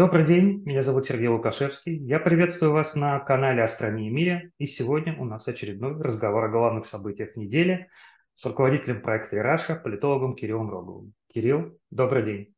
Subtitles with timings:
[0.00, 1.94] Добрый день, меня зовут Сергей Лукашевский.
[1.94, 4.50] Я приветствую вас на канале «О стране и мире».
[4.56, 7.86] И сегодня у нас очередной разговор о главных событиях недели
[8.32, 11.12] с руководителем проекта «Ираша», политологом Кириллом Роговым.
[11.28, 12.54] Кирилл, добрый день.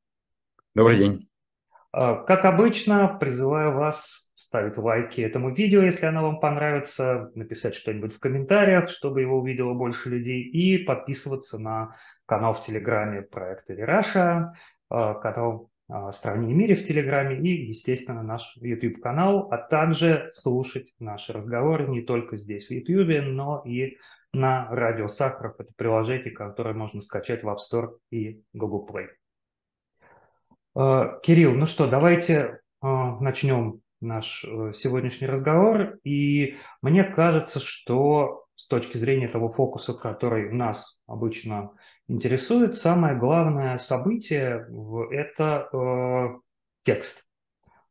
[0.76, 1.28] Добрый день.
[1.90, 8.14] А, как обычно, призываю вас ставить лайки этому видео, если оно вам понравится, написать что-нибудь
[8.14, 14.52] в комментариях, чтобы его увидело больше людей, и подписываться на канал в Телеграме проекта «Ираша»,
[14.88, 15.71] а, канал
[16.12, 22.02] «Стране и мире» в Телеграме и, естественно, наш YouTube-канал, а также слушать наши разговоры не
[22.02, 23.98] только здесь, в YouTube, но и
[24.32, 25.56] на Радио Сахаров.
[25.58, 29.08] Это приложение, которое можно скачать в App Store и Google Play.
[30.74, 35.98] А, Кирилл, ну что, давайте а, начнем наш э, сегодняшний разговор.
[36.04, 41.72] И мне кажется, что с точки зрения того фокуса, который нас обычно
[42.12, 44.66] интересует, самое главное событие–
[45.10, 46.38] это э,
[46.82, 47.28] текст.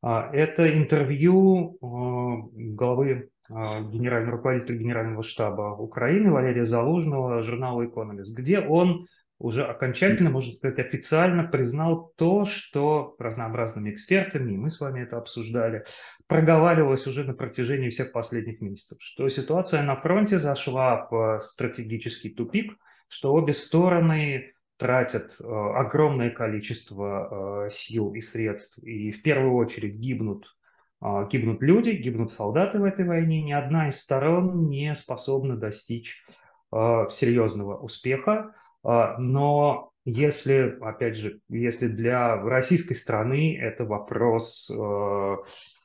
[0.01, 3.53] А, это интервью э, главы э,
[3.89, 9.07] генерального руководителя Генерального штаба Украины Валерия Залужного журнала «Экономист», где он
[9.39, 15.17] уже окончательно, можно сказать, официально признал то, что разнообразными экспертами, и мы с вами это
[15.17, 15.83] обсуждали,
[16.27, 22.75] проговаривалось уже на протяжении всех последних месяцев, что ситуация на фронте зашла в стратегический тупик–
[23.11, 29.95] что обе стороны тратят э, огромное количество э, сил и средств, и в первую очередь
[29.95, 30.47] гибнут,
[31.03, 33.43] э, гибнут люди, гибнут солдаты в этой войне.
[33.43, 36.25] Ни одна из сторон не способна достичь
[36.73, 44.71] серьезного успеха, но если, опять же, если для российской страны это вопрос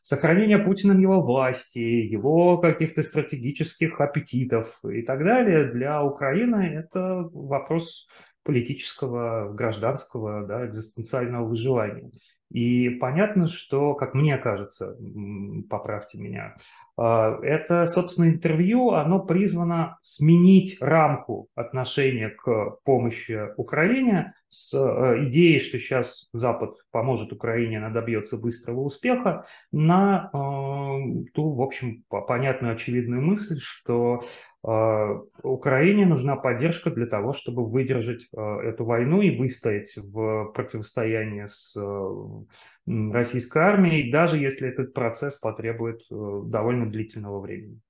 [0.07, 8.07] сохранения Путиным его власти, его каких-то стратегических аппетитов и так далее, для Украины это вопрос
[8.47, 12.11] политического, гражданского, да, экзистенциального выживания.
[12.51, 14.97] И понятно, что, как мне кажется,
[15.69, 16.57] поправьте меня,
[16.97, 25.59] а, это, собственно, интервью, оно призвано сменить рамку отношения к помощи Украине с э, идеей,
[25.59, 30.37] что сейчас Запад поможет Украине, она добьется быстрого успеха, на э,
[31.35, 34.25] ту, в общем, понятную, очевидную мысль, что
[35.43, 41.77] Украине нужна поддержка для того, чтобы выдержать эту войну и выстоять в противостоянии с
[42.87, 47.81] российской армией, даже если этот процесс потребует довольно длительного времени.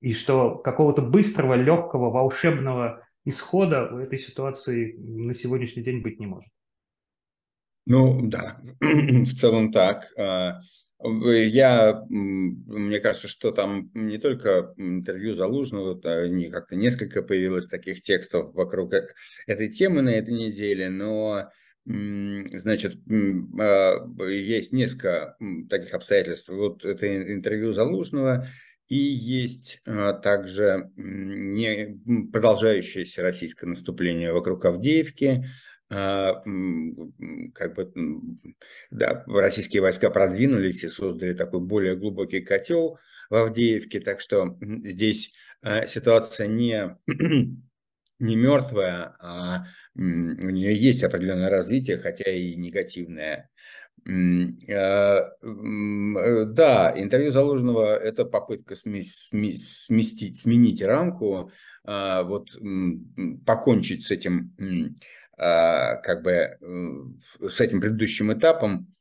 [0.00, 6.26] И что какого-то быстрого, легкого, волшебного исхода у этой ситуации на сегодняшний день быть не
[6.26, 6.50] может.
[7.90, 10.08] Ну да, в целом так.
[10.18, 10.60] А,
[11.00, 18.52] я, мне кажется, что там не только интервью Залужного, не как-то несколько появилось таких текстов
[18.52, 19.06] вокруг э,
[19.46, 21.48] этой темы на этой неделе, но
[21.86, 22.98] значит,
[23.58, 25.38] а, есть несколько
[25.70, 26.50] таких обстоятельств.
[26.50, 28.48] Вот это интервью Залужного,
[28.88, 31.98] и есть а, также не
[32.32, 35.46] продолжающееся российское наступление вокруг Авдеевки.
[35.90, 36.42] А,
[37.54, 37.92] как бы,
[38.90, 42.98] да, российские войска продвинулись и создали такой более глубокий котел
[43.30, 44.00] в Авдеевке.
[44.00, 45.32] Так что здесь
[45.62, 46.94] а, ситуация не,
[48.18, 53.48] не мертвая, а у нее есть определенное развитие, хотя и негативное.
[54.06, 61.50] А, э, да, интервью Заложенного– это попытка сместить, сменить рамку,
[61.84, 62.50] вот
[63.46, 64.54] покончить с этим,
[65.38, 68.94] как бы, э, с этим предыдущим этапом,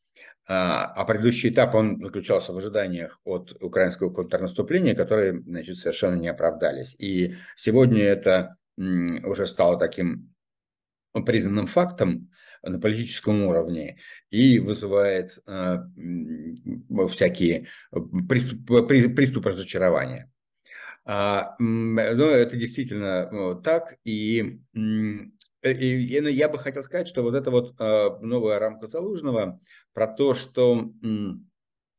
[0.50, 6.96] а предыдущий этап, он заключался в ожиданиях от украинского контрнаступления, которые, значит, совершенно не оправдались.
[7.00, 10.34] И сегодня это уже стало таким
[11.25, 12.30] признанным фактом,
[12.64, 13.98] на политическом уровне
[14.30, 15.78] и вызывает э,
[17.09, 17.68] всякие
[18.28, 20.31] приступы, приступы разочарования.
[21.06, 24.60] А, но это действительно ну, так, и,
[25.72, 29.60] и, и ну, я бы хотел сказать, что вот эта вот э, новая рамка Залужного
[29.94, 30.92] про то, что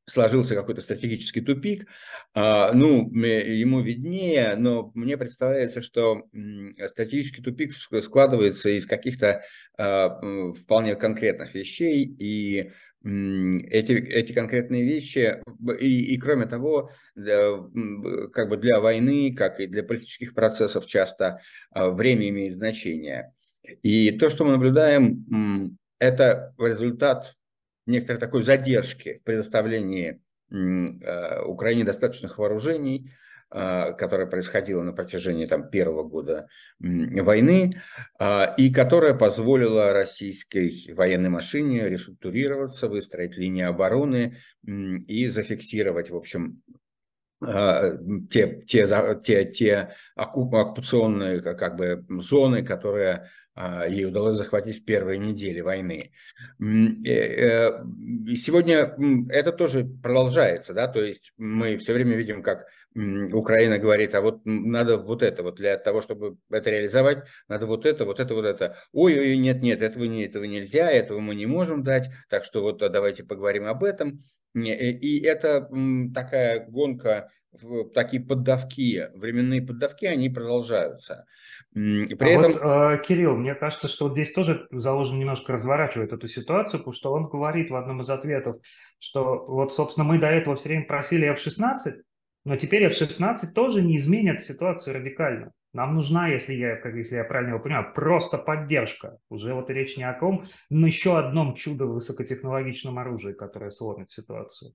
[0.08, 1.86] сложился какой-то стратегический тупик.
[2.34, 6.22] А, ну, ему виднее, но мне представляется, что
[6.86, 9.42] стратегический тупик складывается из каких-то
[9.76, 12.72] а, вполне конкретных вещей, и
[13.04, 15.40] эти, эти конкретные вещи,
[15.78, 21.40] и, и кроме того, как бы для войны, как и для политических процессов часто
[21.72, 23.32] время имеет значение.
[23.82, 27.34] И то, что мы наблюдаем, это результат
[27.86, 30.20] некоторой такой задержки в предоставлении
[30.50, 33.10] э, Украине достаточных вооружений,
[33.50, 36.48] которая происходила на протяжении там, первого года
[36.80, 37.80] войны,
[38.58, 44.36] и которая позволила российской военной машине реструктурироваться, выстроить линии обороны
[44.66, 46.62] и зафиксировать, в общем,
[47.40, 48.86] те, те,
[49.22, 53.30] те, те оккупационные как бы, зоны, которые
[53.88, 56.12] ей удалось захватить в первые недели войны.
[56.60, 57.84] Э, э,
[58.36, 58.94] сегодня
[59.30, 64.42] это тоже продолжается, да, то есть мы все время видим, как Украина говорит, а вот
[64.44, 68.44] надо вот это, вот для того, чтобы это реализовать, надо вот это, вот это, вот
[68.44, 68.76] это.
[68.92, 72.88] Ой-ой, нет, нет, этого, этого нельзя, этого мы не можем дать, так что вот а
[72.88, 74.22] давайте поговорим об этом.
[74.54, 75.68] Э, и это
[76.14, 77.30] такая гонка
[77.94, 81.24] такие поддавки, временные поддавки, они продолжаются.
[81.72, 82.52] При а этом...
[82.52, 86.94] вот, э, Кирилл, мне кажется, что вот здесь тоже заложено немножко разворачивает эту ситуацию, потому
[86.94, 88.56] что он говорит в одном из ответов,
[88.98, 92.02] что вот, собственно, мы до этого все время просили F-16,
[92.44, 95.52] но теперь F-16 тоже не изменит ситуацию радикально.
[95.74, 99.18] Нам нужна, если я, как, если я правильно его понимаю, просто поддержка.
[99.28, 104.72] Уже вот речь не о ком, но еще одном чудо высокотехнологичном оружии, которое сломит ситуацию.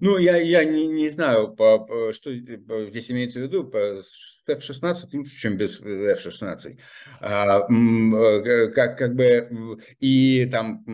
[0.00, 3.64] Ну, я, я не, не знаю, по, по, что здесь имеется в виду.
[3.64, 4.00] По,
[4.46, 6.78] F-16 лучше, чем без F-16.
[7.20, 10.84] А, э, как, как бы и там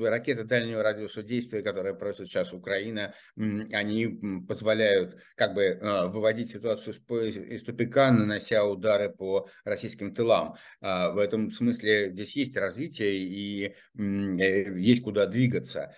[0.00, 6.94] ракеты дальнего радиуса действия, которые просит сейчас Украина, они позволяют как бы а, выводить ситуацию
[6.94, 10.54] из тупика, нанося удары по российским тылам.
[10.80, 15.94] А, в этом смысле здесь есть развитие и э, есть куда двигаться.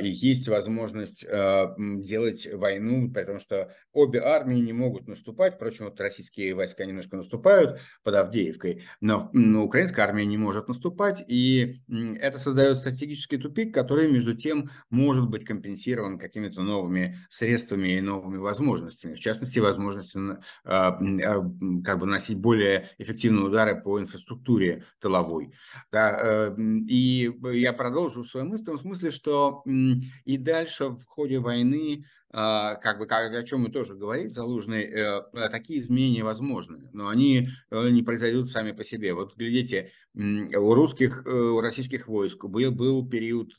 [0.00, 5.56] И есть возможность делать войну, потому что обе армии не могут наступать.
[5.56, 11.24] Впрочем, вот российские войска немножко наступают под Авдеевкой, но, но украинская армия не может наступать,
[11.28, 11.82] и
[12.20, 18.38] это создает стратегический тупик, который, между тем, может быть компенсирован какими-то новыми средствами и новыми
[18.38, 19.14] возможностями.
[19.14, 21.50] В частности, возможностью а, а,
[21.84, 25.52] как бы наносить более эффективные удары по инфраструктуре тыловой.
[25.92, 26.56] Да, э,
[26.88, 29.62] и я продолжу свою мысль в том смысле, что
[30.24, 32.04] и дальше в ходе войны
[32.36, 37.08] как бы, как, о чем мы тоже говорит Залужный, э, э, такие изменения возможны, но
[37.08, 39.14] они э, не произойдут сами по себе.
[39.14, 43.52] Вот глядите, у русских, у российских войск был, был период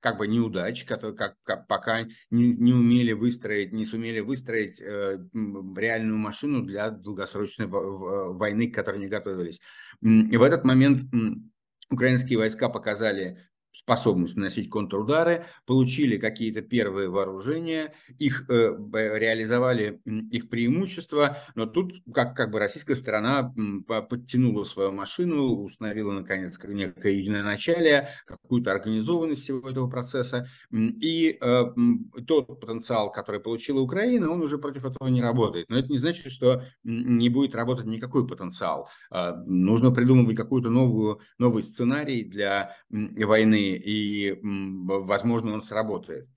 [0.00, 6.18] как бы неудач, который как, как пока не, не умели выстроить, не сумели выстроить реальную
[6.18, 9.60] машину для долгосрочной войны, к которой не готовились.
[10.02, 11.00] И в этот момент
[11.90, 13.47] украинские войска показали
[13.78, 22.36] способность наносить контрудары, получили какие-то первые вооружения, их э, реализовали их преимущества, но тут как,
[22.36, 23.54] как бы российская сторона
[23.86, 31.64] подтянула свою машину, установила наконец некое единоначалие, какую-то организованность всего этого процесса, и э,
[32.26, 35.66] тот потенциал, который получила Украина, он уже против этого не работает.
[35.68, 38.88] Но это не значит, что не будет работать никакой потенциал.
[39.12, 46.28] Э, нужно придумывать какой-то новую, новый сценарий для войны и, возможно, он сработает.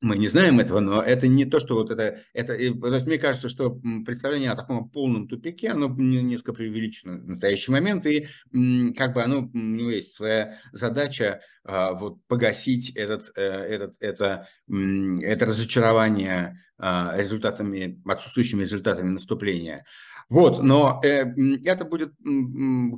[0.00, 3.18] Мы не знаем этого, но это не то, что вот это, это, то есть мне
[3.18, 8.28] кажется, что представление о таком полном тупике, оно несколько преувеличено в настоящий момент, и
[8.96, 14.48] как бы оно, у него есть своя задача а, вот погасить этот, э, этот, это,
[14.68, 19.84] это разочарование а, результатами, отсутствующими результатами наступления.
[20.30, 21.24] Вот, но э,
[21.64, 22.12] это будет,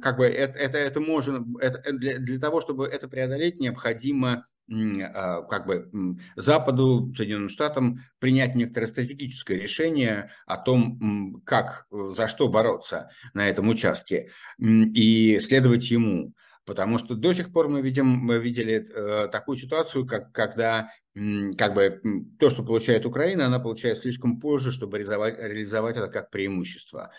[0.02, 4.46] как бы, это, это, это можно, это, э, для, для того, чтобы это преодолеть, необходимо
[4.72, 5.90] а, как бы
[6.36, 13.48] Западу, Соединенным Штатам принять некоторое стратегическое решение о том, как, э, за что бороться на
[13.48, 16.34] этом участке и следовать ему.
[16.64, 20.90] Потому что до сих пор мы, видим, мы видели э, такую ситуацию, как, когда
[21.58, 22.00] как бы
[22.38, 27.10] то, что получает Украина, она получает слишком позже, чтобы реализовать, реализовать это как преимущество.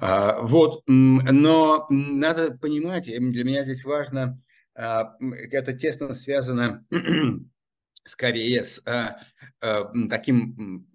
[0.00, 4.42] А, вот, но надо понимать, для меня здесь важно,
[4.74, 5.14] а,
[5.52, 6.84] это тесно связано
[8.04, 9.20] скорее с а,
[9.60, 10.86] а, таким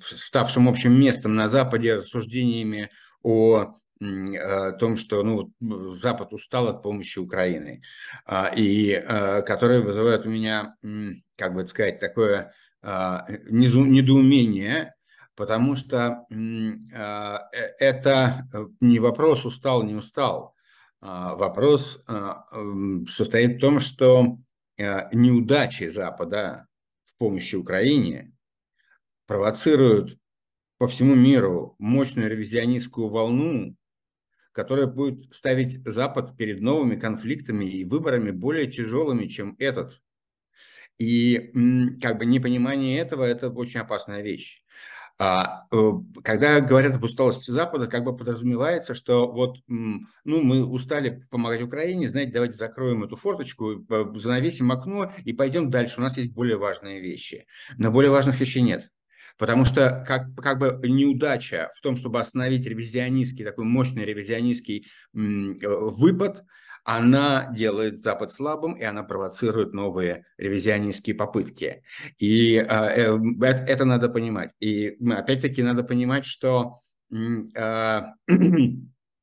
[0.00, 2.90] ставшим общим местом на Западе рассуждениями
[3.22, 7.82] о о том, что ну, Запад устал от помощи Украины,
[8.54, 9.02] и
[9.46, 10.76] которые вызывают у меня,
[11.36, 14.94] как бы сказать, такое недоумение,
[15.34, 17.38] потому что э,
[17.78, 18.46] это
[18.80, 20.54] не вопрос устал, не устал.
[21.00, 22.02] Вопрос
[23.08, 24.38] состоит в том, что
[24.78, 26.66] неудачи Запада
[27.04, 28.32] в помощи Украине
[29.26, 30.18] провоцируют
[30.78, 33.76] по всему миру мощную ревизионистскую волну,
[34.56, 40.00] которая будет ставить Запад перед новыми конфликтами и выборами более тяжелыми, чем этот.
[40.96, 41.52] И
[42.00, 44.62] как бы непонимание этого– это очень опасная вещь.
[45.18, 45.90] А, э,
[46.24, 52.08] когда говорят об усталости Запада, как бы подразумевается, что вот ну, мы устали помогать Украине,
[52.08, 55.98] знаете, давайте закроем эту форточку, занавесим окно и пойдем дальше.
[55.98, 57.46] У нас есть более важные вещи.
[57.76, 58.90] Но более важных вещей нет.
[59.38, 66.42] Потому что как, как бы неудача в том, чтобы остановить ревизионистский, такой мощный ревизионистский выпад,
[66.86, 71.82] она делает Запад слабым, и она провоцирует новые ревизионистские попытки.
[72.18, 74.52] И э, это, это надо понимать.
[74.60, 77.16] И опять-таки надо понимать, что э,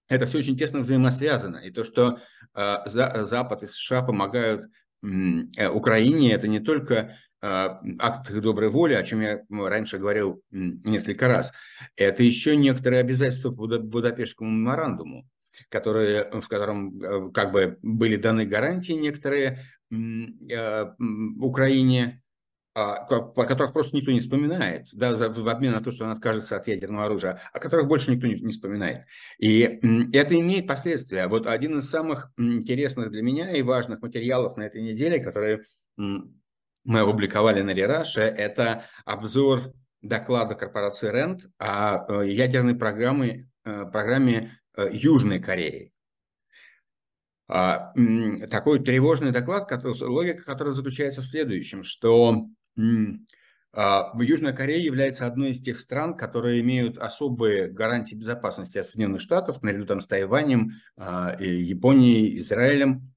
[0.10, 1.58] это все очень тесно взаимосвязано.
[1.58, 2.20] И то, что
[2.54, 4.66] э, за, Запад и США помогают
[5.02, 11.54] э, Украине, это не только акт доброй воли, о чем я раньше говорил несколько раз,
[11.98, 15.28] это еще некоторые обязательства по Будапештскому меморандуму
[15.70, 19.60] которые, в котором э, как бы были даны гарантии некоторые
[19.92, 20.86] э,
[21.40, 22.24] Украине,
[22.76, 26.56] а, по которых просто никто не вспоминает, да, в обмен на то, что он откажется
[26.56, 29.06] от ядерного оружия, о которых больше никто не, не вспоминает.
[29.38, 29.80] И
[30.12, 31.28] это имеет последствия.
[31.28, 35.66] Вот один из самых интересных для меня и важных материалов на этой неделе, которые
[36.84, 44.90] мы опубликовали на Рераше, это обзор доклада корпорации РЕНТ о э, ядерной программе, программе Э,
[44.92, 45.92] Южной Кореи.
[47.48, 47.94] А,
[48.50, 49.70] такой тревожный доклад,
[50.02, 52.48] логика которого заключается в следующем, что
[53.76, 59.22] а, Южная Корея является одной из тех стран, которые имеют особые гарантии безопасности от Соединенных
[59.22, 63.14] Штатов, наряду там с Тайванем, а, Японией, Израилем.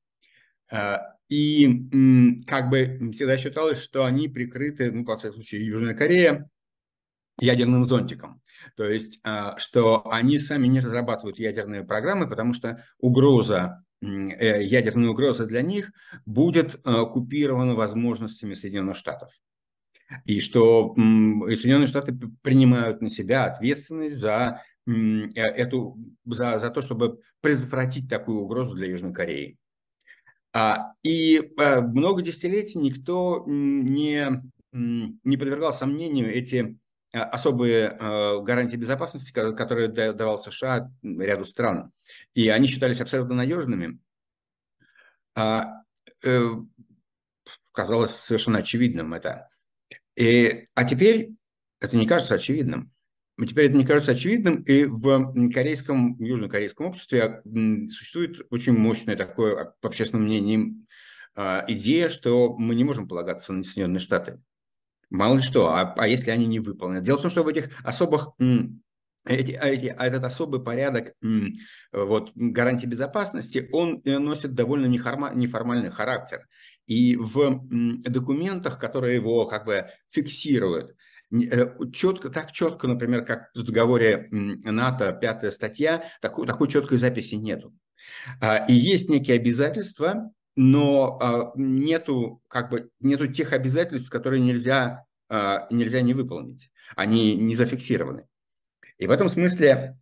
[1.29, 6.49] И как бы всегда считалось, что они прикрыты, ну, во всяком случае, Южная Корея,
[7.41, 8.43] ядерным зонтиком.
[8.77, 15.11] То есть, а, что они сами не разрабатывают ядерные программы, потому что угроза, э, ядерная
[15.11, 15.93] угроза для них
[16.25, 19.31] будет а, купирована возможностями Соединенных Штатов.
[20.25, 27.21] И что Соединенные Штаты принимают на себя ответственность за, э, эту, за, за то, чтобы
[27.41, 29.59] предотвратить такую угрозу для Южной Кореи.
[30.57, 36.79] А, и много десятилетий никто не, не подвергал сомнению эти
[37.17, 41.93] Э, особые э, гарантии безопасности, которые давал США ряду стран.
[42.35, 43.99] И они считались абсолютно надежными.
[45.35, 45.83] А,
[46.23, 46.47] э,
[47.73, 49.49] казалось совершенно очевидным это.
[50.15, 51.31] И, а теперь
[51.81, 52.93] это не кажется очевидным.
[53.39, 57.43] Теперь это не кажется очевидным, и в корейском, южнокорейском обществе
[57.91, 60.87] существует очень мощное такое по общественному мнению
[61.35, 64.41] а, идея, что мы не можем полагаться на Соединенные Штаты.
[65.11, 67.05] Мало ли что, а, а если они не выполнят?
[67.05, 68.31] Дело в том, что в этих особых
[69.27, 71.13] эти, а эти, а этот особый порядок
[71.93, 76.47] вот, гарантии безопасности, он э, носит довольно неформальный характер.
[76.87, 77.61] И в
[78.09, 80.97] документах, которые его как бы фиксируют,
[81.93, 87.75] четко, так четко, например, как в договоре НАТО, пятая статья, такой, такой четкой записи нету.
[88.69, 95.67] И есть некие обязательства, но а, нету, как бы, нету тех обязательств, которые нельзя, а,
[95.71, 96.71] нельзя не выполнить.
[96.97, 98.27] Они не зафиксированы.
[98.99, 99.99] И в этом смысле,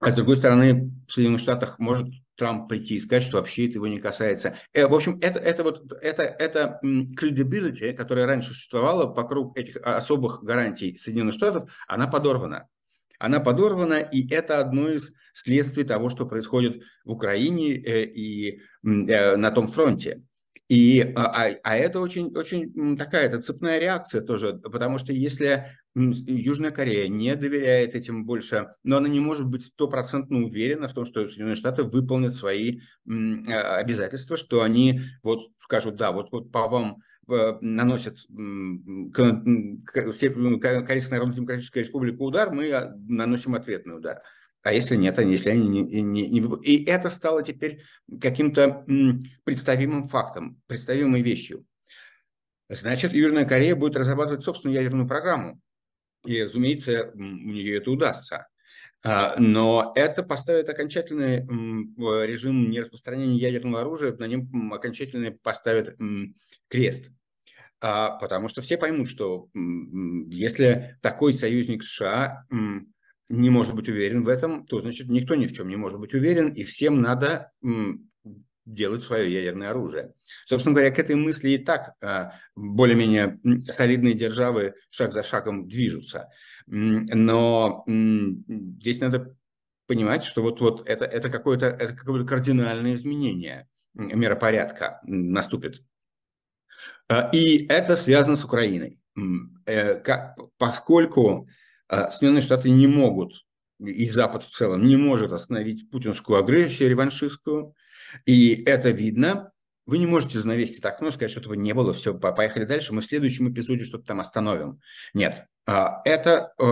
[0.00, 3.74] а с другой стороны, в Соединенных Штатах может Трамп прийти и сказать, что вообще это
[3.74, 4.56] его не касается.
[4.74, 10.42] Э, в общем, это, это вот это, это credibility, которая раньше существовала вокруг этих особых
[10.42, 12.68] гарантий Соединенных Штатов, она подорвана
[13.18, 19.36] она подорвана, и это одно из следствий того, что происходит в Украине э, и э,
[19.36, 20.22] на том фронте.
[20.68, 25.66] И, а, а, а это очень, очень такая это цепная реакция тоже, потому что если
[25.94, 31.06] Южная Корея не доверяет этим больше, но она не может быть стопроцентно уверена в том,
[31.06, 36.66] что Соединенные Штаты выполнят свои а, обязательства, что они вот скажут, да, вот, вот по
[36.66, 38.18] вам Э, наносят
[39.12, 44.22] Корейская Народно-Демократическая Республика удар, мы а, наносим ответный удар.
[44.66, 46.40] А если нет, если они не, не, не...
[46.64, 47.84] И это стало теперь
[48.20, 48.84] каким-то
[49.44, 51.64] представимым фактом, представимой вещью.
[52.68, 55.60] Значит, Южная Корея будет разрабатывать собственную ядерную программу.
[56.24, 58.48] И, разумеется, у нее это удастся.
[59.04, 61.42] А, но это поставит окончательный
[62.26, 65.96] режим нераспространения ядерного оружия, на нем окончательно поставит
[66.66, 67.12] крест.
[67.80, 72.46] А, потому что все поймут, что если такой союзник США
[73.28, 76.14] не может быть уверен в этом, то значит никто ни в чем не может быть
[76.14, 77.52] уверен, и всем надо
[78.64, 80.12] делать свое ядерное оружие.
[80.44, 83.38] Собственно говоря, к этой мысли и так а, более-менее
[83.70, 86.28] солидные державы шаг за шагом движутся.
[86.66, 89.36] Но здесь надо
[89.86, 95.80] понимать, что вот, вот это, это какое-то это какое кардинальное изменение миропорядка наступит.
[97.08, 98.98] А, и это связано с Украиной.
[99.64, 100.02] Э,
[100.58, 101.48] поскольку
[101.88, 103.46] Соединенные Штаты не могут,
[103.78, 107.74] и Запад в целом не может остановить путинскую агрессию реваншистскую.
[108.24, 109.52] И это видно.
[109.84, 113.02] Вы не можете занавесить так, ну, сказать, что этого не было, все, поехали дальше, мы
[113.02, 114.80] в следующем эпизоде что-то там остановим.
[115.14, 116.64] Нет, а, это э,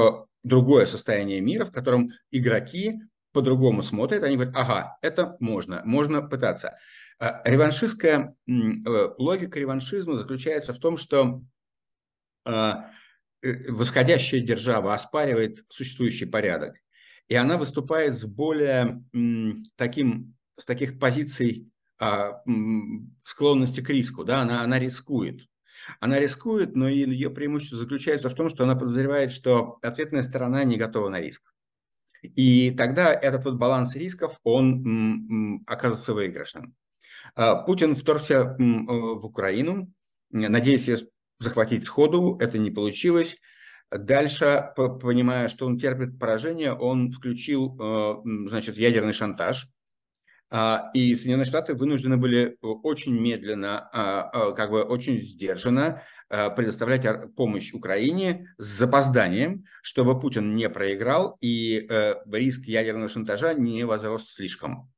[0.43, 3.01] другое состояние мира, в котором игроки
[3.33, 6.77] по-другому смотрят, они говорят, ага, это можно, можно пытаться.
[7.21, 8.51] А, реваншистская э,
[9.19, 11.43] логика реваншизма заключается в том, что
[12.45, 12.83] а, э,
[13.69, 16.77] восходящая держава оспаривает существующий порядок,
[17.29, 19.05] и она выступает с более
[19.77, 22.43] таким, с таких позиций а,
[23.23, 25.49] склонности к риску, да, она, она рискует.
[26.01, 30.77] Она рискует, но ее преимущество заключается в том, что она подозревает, что ответная сторона не
[30.77, 31.55] готова на риск.
[32.23, 36.75] И тогда этот вот баланс рисков, он оказывается выигрышным.
[37.35, 39.93] А, Путин вторгся э, в Украину,
[40.31, 41.05] надеясь
[41.45, 43.37] захватить сходу, это не получилось.
[43.91, 49.69] Дальше, понимая, что он терпит поражение, он включил э, значит, ядерный шантаж.
[50.51, 57.73] А, и Соединенные Штаты вынуждены были очень медленно, а, как бы очень сдержанно предоставлять помощь
[57.73, 64.94] Украине с запозданием, чтобы Путин не проиграл и э, риск ядерного шантажа не возрос слишком.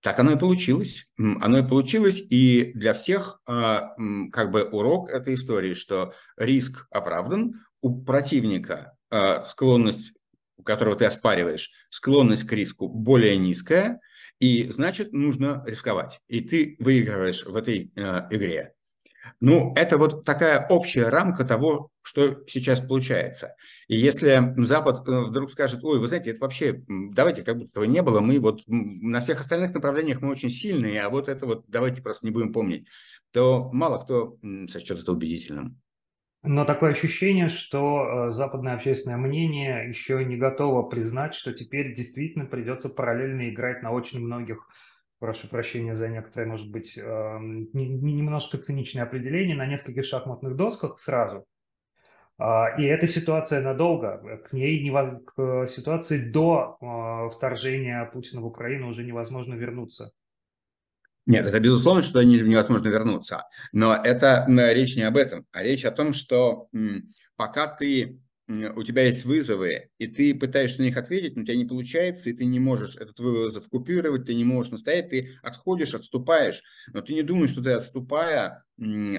[0.00, 1.06] Так оно и получилось.
[1.18, 3.94] Оно и получилось, и для всех а,
[4.32, 10.12] как бы урок этой истории, что риск оправдан, у противника а, склонность,
[10.64, 14.00] которую ты оспариваешь, склонность к риску более низкая,
[14.38, 16.20] и значит нужно рисковать.
[16.28, 18.74] И ты выигрываешь в этой а, игре.
[19.40, 23.54] Ну, это вот такая общая рамка того, что сейчас получается.
[23.88, 27.84] И если Запад э, вдруг скажет, ой, вы знаете, это вообще, давайте как будто этого
[27.84, 31.64] не было, мы вот на всех остальных направлениях мы очень сильные, а вот это вот
[31.68, 32.86] давайте просто не будем помнить,
[33.32, 35.80] то мало кто сочтет это убедительным.
[36.42, 42.46] Но такое ощущение, что э, западное общественное мнение еще не готово признать, что теперь действительно
[42.46, 44.68] придется параллельно играть на очень многих
[45.18, 51.44] прошу прощения за некоторое, может быть, эм, немножко циничное определение, на нескольких шахматных досках сразу.
[52.38, 54.40] А, и эта ситуация надолго.
[54.48, 54.88] К ней
[55.34, 60.12] к ситуации до э, вторжения Путина в Украину уже невозможно вернуться.
[61.26, 63.44] Нет, это безусловно, что невозможно вернуться.
[63.72, 66.68] Но это речь не об этом, а речь о том, что
[67.36, 71.56] пока ты у тебя есть вызовы, и ты пытаешься на них ответить, но у тебя
[71.56, 75.92] не получается, и ты не можешь этот вызов купировать, ты не можешь настоять, ты отходишь,
[75.92, 78.64] отступаешь, но ты не думаешь, что ты отступая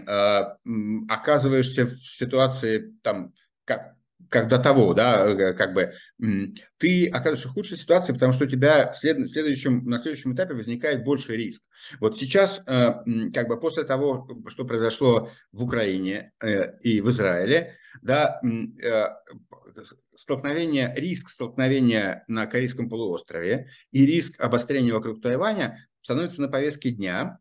[0.07, 0.57] а,
[1.07, 3.33] оказываешься в ситуации там,
[3.65, 3.95] как,
[4.29, 5.93] как до того, да, э, как бы
[6.77, 11.03] ты оказываешься в худшей ситуации, потому что у тебя след, следующем, на следующем этапе возникает
[11.03, 11.63] больший риск.
[11.99, 12.93] Вот сейчас, э,
[13.33, 18.39] как бы после того, что произошло в Украине э, и в Израиле, да,
[20.15, 27.39] столкновение, риск столкновения на Корейском полуострове и риск обострения вокруг Тайваня становится на повестке дня.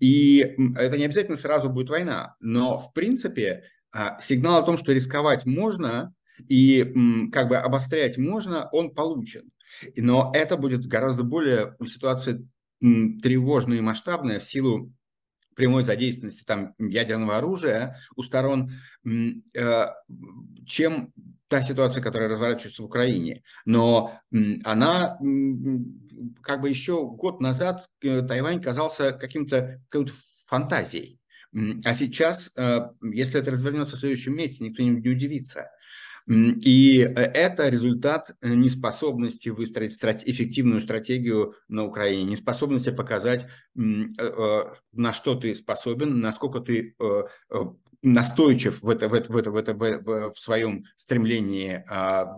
[0.00, 4.92] И это не обязательно сразу будет война, но в принципе а, сигнал о том, что
[4.92, 6.14] рисковать можно
[6.48, 9.50] и как бы обострять можно, он получен.
[9.96, 12.42] Но это будет гораздо более ситуация
[12.80, 14.92] тревожная и масштабная в силу
[15.54, 18.72] прямой задействованности там, ядерного оружия у сторон,
[19.04, 19.86] э,
[20.66, 21.12] чем
[21.48, 23.42] та ситуация, которая разворачивается в Украине.
[23.64, 24.20] Но
[24.64, 25.18] она,
[26.42, 30.12] как бы еще год назад э, Тайвань казался каким-то какой-то
[30.46, 31.20] фантазией.
[31.84, 35.70] А сейчас, э, если это развернется в следующем месяце, никто не удивится.
[36.28, 44.64] И э, это результат э, неспособности выстроить страт эффективную стратегию на Украине, неспособности показать, э,
[44.92, 46.96] на что ты способен, насколько ты
[48.02, 52.36] настойчив в, это, в, это, в, это, в, это, в, своем стремлении а,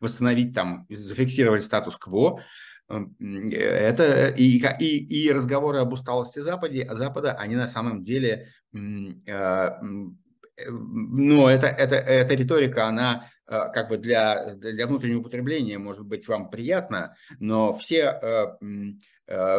[0.00, 2.42] восстановить там, зафиксировать статус-кво.
[2.88, 8.48] Это и, и, и разговоры об усталости Западе, Запада, они на самом деле
[10.68, 16.28] но это, это, эта риторика, она э, как бы для, для внутреннего употребления может быть
[16.28, 18.46] вам приятна, но все э,
[19.28, 19.58] э,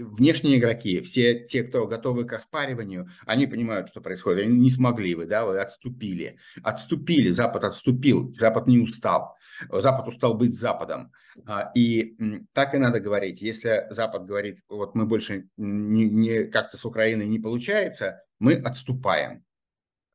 [0.00, 4.46] внешние игроки, все те, кто готовы к оспариванию, они понимают, что происходит.
[4.46, 6.38] Они не смогли вы, да, вы отступили.
[6.62, 9.36] Отступили, Запад отступил, Запад не устал.
[9.68, 11.12] Запад устал быть Западом.
[11.46, 12.16] А, и
[12.52, 13.42] так и надо говорить.
[13.42, 19.44] Если Запад говорит, вот мы больше не, не как-то с Украиной не получается, мы отступаем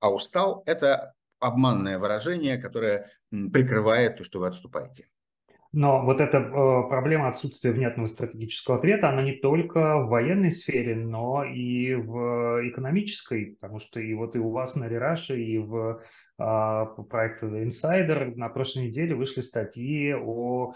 [0.05, 5.07] а устал– это обманное выражение, которое прикрывает то, что вы отступаете.
[5.71, 6.51] Но вот эта э,
[6.87, 13.57] проблема отсутствия внятного стратегического ответа, она не только в военной сфере, но и в экономической,
[13.59, 16.01] потому что и вот и у вас на Рераше, и в
[16.37, 20.73] по проекту The Insider на прошлой неделе вышли статьи о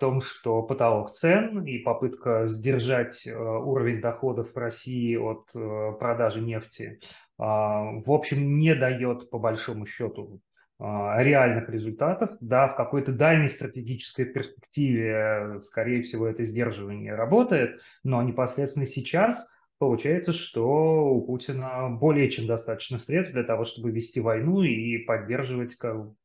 [0.00, 5.50] том, что потолок цен и попытка сдержать уровень доходов в России от
[5.98, 7.00] продажи нефти
[7.38, 10.40] в общем не дает по большому счету
[10.78, 12.30] а, реальных результатов.
[12.40, 20.32] Да, в какой-то дальней стратегической перспективе, скорее всего, это сдерживание работает, но непосредственно сейчас получается,
[20.32, 25.76] что у Путина более чем достаточно средств для того, чтобы вести войну и поддерживать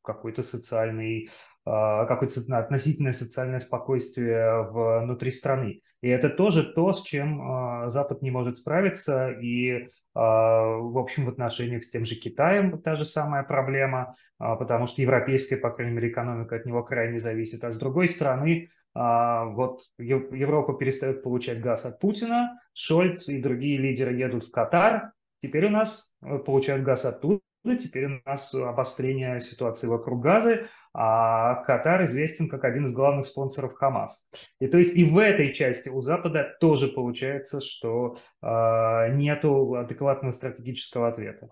[0.02, 1.30] какой-то социальный
[1.64, 5.80] а, какое-то относительное социальное спокойствие внутри страны.
[6.00, 11.26] И это тоже то, с чем а, Запад не может справиться, и а, в общем,
[11.26, 15.94] в отношениях с тем же Китаем та же самая проблема, потому что европейская, по крайней
[15.94, 17.62] мере, экономика от него крайне зависит.
[17.62, 24.14] А с другой стороны, вот Европа перестает получать газ от Путина, Шольц и другие лидеры
[24.14, 29.86] едут в Катар, теперь у нас э, получают газ оттуда, теперь у нас обострение ситуации
[29.86, 34.28] вокруг газа, а Катар известен как один из главных спонсоров Хамас.
[34.60, 40.32] И то есть и в этой части у Запада тоже получается, что э, нету адекватного
[40.32, 41.50] стратегического ответа.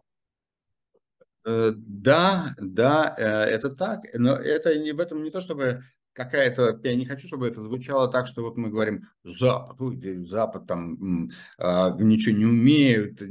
[1.46, 5.82] Э, да, да, э, это так, но это не в этом не то, чтобы
[6.24, 10.66] какая-то, я не хочу, чтобы это звучало так, что вот мы говорим Запад, ой, Запад
[10.66, 13.22] там а, ничего не умеют,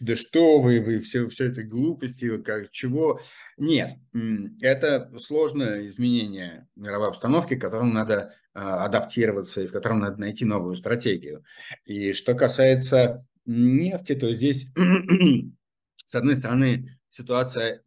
[0.00, 3.20] да что вы, вы все, все это глупости, как чего.
[3.56, 3.98] Нет,
[4.60, 10.44] это сложное изменение мировой обстановки, к которому надо а, адаптироваться и в котором надо найти
[10.44, 11.44] новую стратегию.
[11.84, 14.72] И что касается нефти, то здесь,
[16.06, 17.82] с одной стороны, ситуация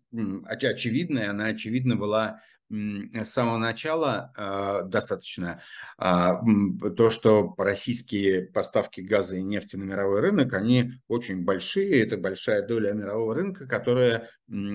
[0.45, 2.41] очевидная, она очевидно была
[2.73, 5.62] с самого начала э, достаточно
[5.99, 6.31] э,
[6.97, 12.65] то, что российские поставки газа и нефти на мировой рынок, они очень большие, это большая
[12.65, 14.29] доля мирового рынка, которая,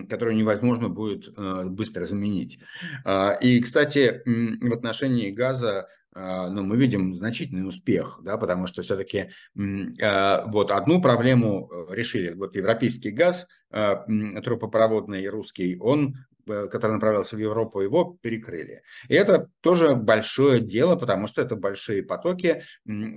[0.08, 2.60] которую невозможно будет э, быстро заменить.
[3.04, 9.30] Э, и, кстати, в отношении газа ну, мы видим значительный успех, да, потому что все-таки
[9.54, 12.32] вот одну проблему решили.
[12.34, 18.82] Вот европейский газ, трубопроводный русский, он Э, который направлялся в Европу, его перекрыли.
[19.08, 22.64] И это тоже большое дело, потому что это большие потоки.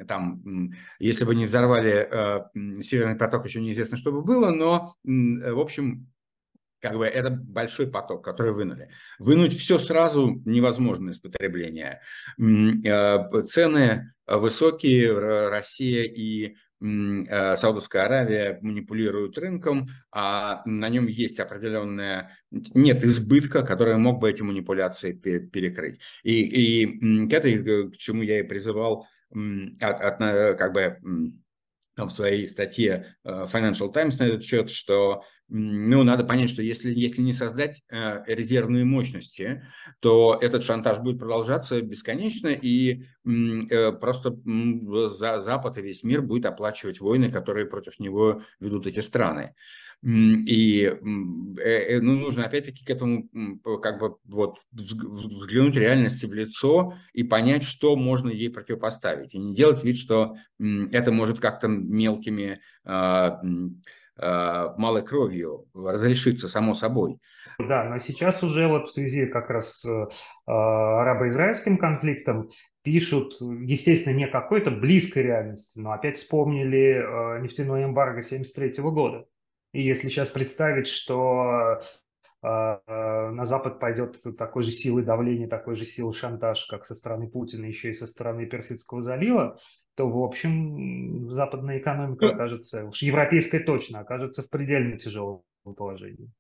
[0.08, 5.60] Там, если бы не взорвали э, Северный поток, еще неизвестно, что бы было, но, в
[5.60, 6.12] общем,
[6.80, 8.90] как бы это большой поток, который вынули.
[9.20, 12.02] Вынуть все сразу невозможно из потребления.
[12.40, 22.36] Э, цены высокие, Россия и Э, Саудовская Аравия манипулирует рынком, а на нем есть определенная,
[22.50, 26.00] нет избытка, который мог бы эти манипуляции перекрыть.
[26.24, 29.06] И, и к этой, э, к чему я и призывал
[29.80, 30.98] от, от, как бы
[32.02, 36.64] там, в своей статье э, Financial Times на этот счет, что ну, надо понять, что
[36.64, 39.68] если, если не создать э, резервные мощности,
[40.00, 44.36] то этот шантаж будет продолжаться бесконечно, и э, просто
[45.12, 49.54] за Запад и весь мир будет оплачивать войны, которые против него ведут эти страны.
[50.04, 53.30] И э, э, ну, нужно опять-таки к этому
[53.80, 59.36] как бы вот взглянуть реальности в лицо и понять, что можно ей противопоставить.
[59.36, 63.42] И не делать вид, что это может как-то мелкими а,
[64.18, 67.20] а, малой кровью разрешиться само собой.
[67.60, 70.08] Да, но сейчас уже вот в связи как раз с э,
[70.48, 72.50] арабо-израильским конфликтом
[72.84, 79.26] пишут, естественно, не какой-то близкой реальности, но опять вспомнили э, эмбарго 1973 года.
[79.74, 81.82] И если сейчас представить, что
[82.44, 87.30] э, на Запад пойдет такой же силы давления, такой же силы шантаж, как со стороны
[87.30, 89.58] Путина, еще и со стороны Персидского залива,
[89.96, 96.32] то, в общем, западная экономика ну, окажется, уж европейская точно, окажется в предельно тяжелом положении.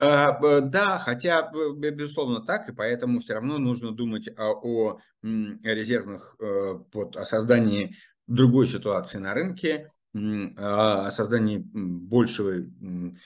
[0.00, 7.16] А, да, хотя, безусловно, так, и поэтому все равно нужно думать о резервных, э, вот,
[7.16, 12.64] о создании другой ситуации на рынке, о создании большего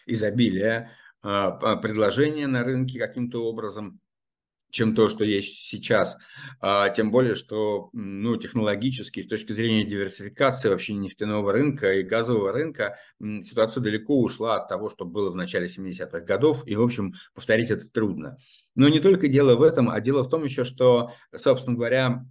[0.06, 0.90] изобилия
[1.22, 4.00] а, предложения на рынке каким-то образом
[4.70, 6.18] чем то, что есть сейчас.
[6.60, 12.52] А, тем более, что ну, технологически, с точки зрения диверсификации вообще нефтяного рынка и газового
[12.52, 12.98] рынка,
[13.42, 17.70] ситуация далеко ушла от того, что было в начале 70-х годов, и, в общем, повторить
[17.70, 18.36] это трудно.
[18.74, 22.24] Но не только дело в этом, а дело в том еще, что, собственно говоря,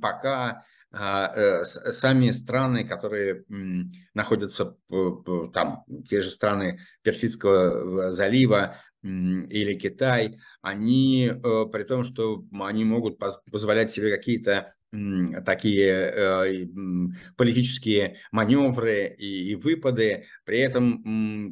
[0.00, 3.44] пока сами страны, которые
[4.14, 4.76] находятся
[5.52, 13.18] там, те же страны Персидского залива, или Китай, они, э, при том, что они могут
[13.18, 14.74] позволять себе какие-то
[15.44, 16.66] такие э,
[17.36, 20.26] политические маневры и, выпады.
[20.44, 21.02] При этом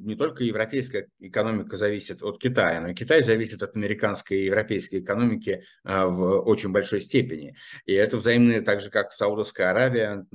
[0.04, 5.00] не только европейская экономика зависит от Китая, но и Китай зависит от американской и европейской
[5.00, 7.57] экономики э, в очень большой степени.
[7.87, 10.26] И это взаимно, так же как Саудовская Аравия,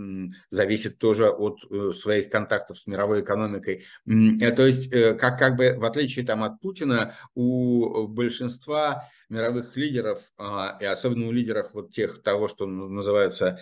[0.51, 3.85] зависит тоже от э, своих контактов с мировой экономикой.
[4.05, 10.77] То есть, как, как бы в отличие там, от Путина, у большинства мировых лидеров, а,
[10.81, 13.59] и особенно у лидеров вот тех, того, что называются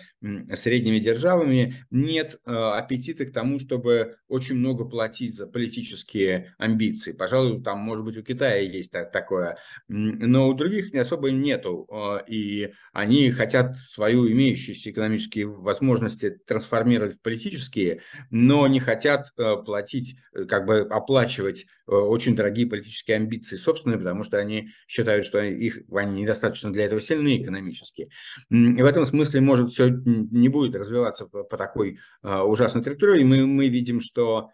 [0.54, 7.12] средними державами, нет а, аппетита к тому, чтобы очень много платить за политические амбиции.
[7.12, 11.86] Пожалуй, там, может быть, у Китая есть такое, но у других не особо нету.
[11.90, 18.00] А, и они хотят свою имеющуюся экономические возможности трансформировать в политические,
[18.30, 19.32] но не хотят
[19.64, 25.42] платить, э, как бы оплачивать очень дорогие политические амбиции собственные, потому что они считают, что
[25.42, 28.10] их, они недостаточно для этого сильны экономически.
[28.50, 33.24] И в этом смысле, может, все не будет развиваться по, такой uh, ужасной траектории.
[33.24, 34.50] Мы, мы видим, что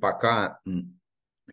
[0.00, 0.60] пока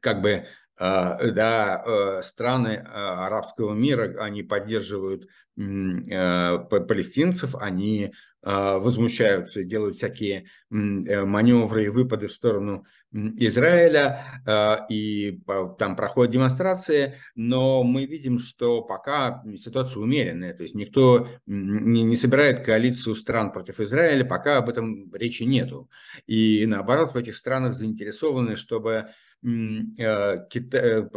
[0.01, 0.45] как бы
[0.79, 11.89] Uh, да, страны арабского мира, они поддерживают палестинцев, они возмущаются, делают всякие э, маневры и
[11.89, 15.39] выпады в сторону Израиля, а, и
[15.79, 22.65] там проходят демонстрации, но мы видим, что пока ситуация умеренная, то есть никто не, собирает
[22.65, 25.89] коалицию стран против Израиля, пока об этом речи нету.
[26.25, 29.07] И наоборот, в этих странах заинтересованы, чтобы
[29.43, 31.07] Э, Китай,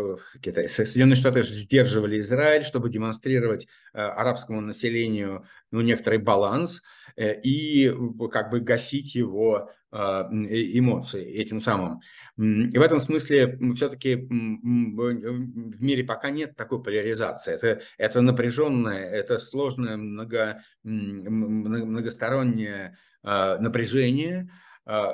[0.44, 6.82] э, Соединенные Штаты сдерживали Израиль, чтобы демонстрировать э, арабскому населению ну, некоторый баланс
[7.16, 7.92] и
[8.32, 12.00] как бы гасить его эмоции этим самым.
[12.38, 17.54] И в этом смысле все-таки в мире пока нет такой поляризации.
[17.54, 24.48] Это, это напряженное, это сложное много, многостороннее напряжение, а,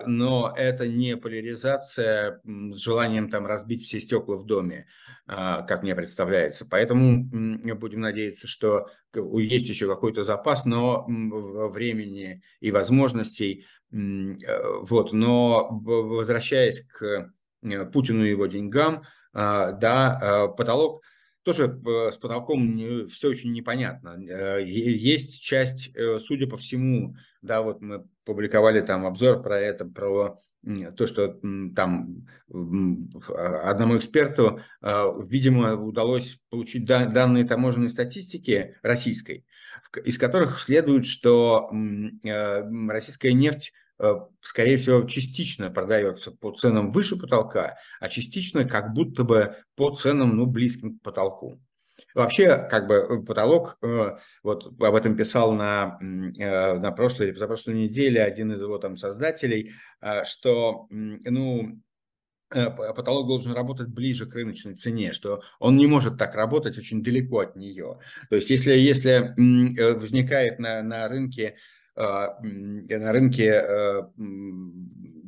[0.06, 4.86] но это не поляризация с желанием там разбить все стекла в доме,
[5.26, 6.66] а, как мне представляется.
[6.70, 7.24] Поэтому
[7.74, 13.66] будем надеяться, что есть еще какой-то запас, но времени и возможностей.
[13.92, 15.12] Э, вот.
[15.12, 21.02] Но возвращаясь к э, Путину и его деньгам, а, да, потолок
[21.42, 24.16] тоже с потолком все очень непонятно.
[24.28, 25.92] Э, есть часть,
[26.24, 30.38] судя по всему, да, вот мы публиковали там обзор про это, про
[30.96, 31.38] то, что
[31.76, 39.46] там одному эксперту, а, видимо, удалось получить данные таможенной статистики российской,
[40.04, 41.70] из которых следует, что
[42.24, 48.92] э, российская нефть э, скорее всего, частично продается по ценам выше потолка, а частично как
[48.92, 51.60] будто бы по ценам, ну, близким к потолку.
[52.16, 57.32] Вообще, как бы э, потолок, э, вот об этом писал на, э, на прошлой или
[57.32, 59.72] позапрошлой неделе один из его там создателей,
[60.24, 61.78] что, ну,
[62.48, 67.40] потолок должен работать ближе к рыночной цене, что он не может так работать очень далеко
[67.40, 67.98] от нее.
[68.30, 69.34] То есть если, если
[69.92, 71.56] возникает на, на рынке
[71.96, 73.62] на рынке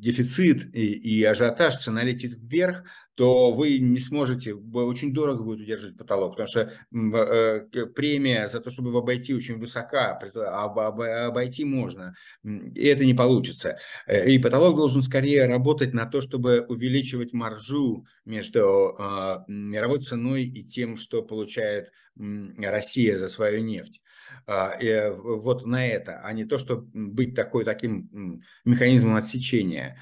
[0.00, 2.84] дефицит и, и ажиотаж, цена летит вверх,
[3.14, 8.70] то вы не сможете, очень дорого будет удерживать потолок, потому что э, премия за то,
[8.70, 13.78] чтобы его обойти, очень высока, а обойти можно, и это не получится.
[14.06, 20.44] Э, и потолок должен скорее работать на то, чтобы увеличивать маржу между а, мировой ценой
[20.44, 24.00] и тем, что получает Россия за свою нефть.
[24.46, 29.98] А, э, вот на это, а не то, что быть такой, таким механизмом отсечения.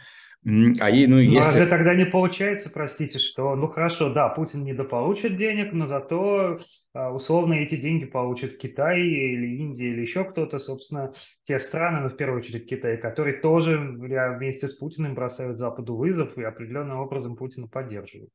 [0.80, 1.38] А ей, ну, если...
[1.38, 6.60] разве тогда не получается, простите, что, ну хорошо, да, Путин недополучит денег, но зато
[6.94, 11.12] а, условно эти деньги получит Китай или Индия или еще кто-то, собственно,
[11.42, 16.38] те страны, ну в первую очередь Китай, которые тоже вместе с Путиным бросают Западу вызов
[16.38, 18.30] и определенным образом Путина поддерживают.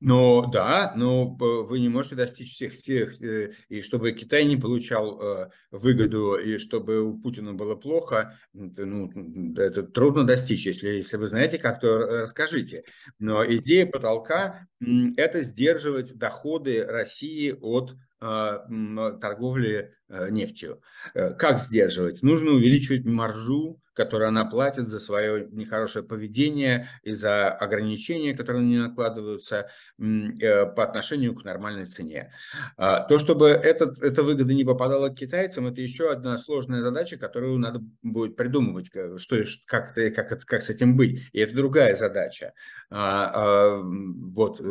[0.00, 5.20] Ну да, но вы не можете достичь всех всех, э, и чтобы Китай не получал
[5.20, 9.10] э, выгоду, и чтобы у Путина было плохо, ну,
[9.56, 10.66] это трудно достичь.
[10.66, 12.84] Если, если вы знаете как, то расскажите.
[13.18, 14.68] Но идея потолка–
[15.16, 20.82] это сдерживать доходы России от торговли э, нефтью.
[21.14, 22.22] Как сдерживать?
[22.22, 28.82] Нужно увеличивать маржу которую она платит за свое нехорошее поведение и за ограничения, которые нее
[28.82, 32.32] накладываются э, по отношению к нормальной цене.
[32.76, 37.16] А, то, чтобы этот, эта выгода не попадала к китайцам, это еще одна сложная задача,
[37.16, 41.20] которую надо будет придумывать, что, как, как, как с этим быть.
[41.32, 42.52] И это другая задача.
[42.90, 44.62] А, а, вот.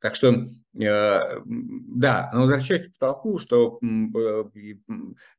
[0.00, 3.78] Так что, э, да, но возвращаясь к потолку, что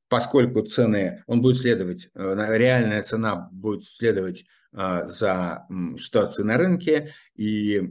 [0.08, 5.66] поскольку цены, он будет следовать, реальная цена будет следовать за
[5.98, 7.82] ситуацией на рынке, и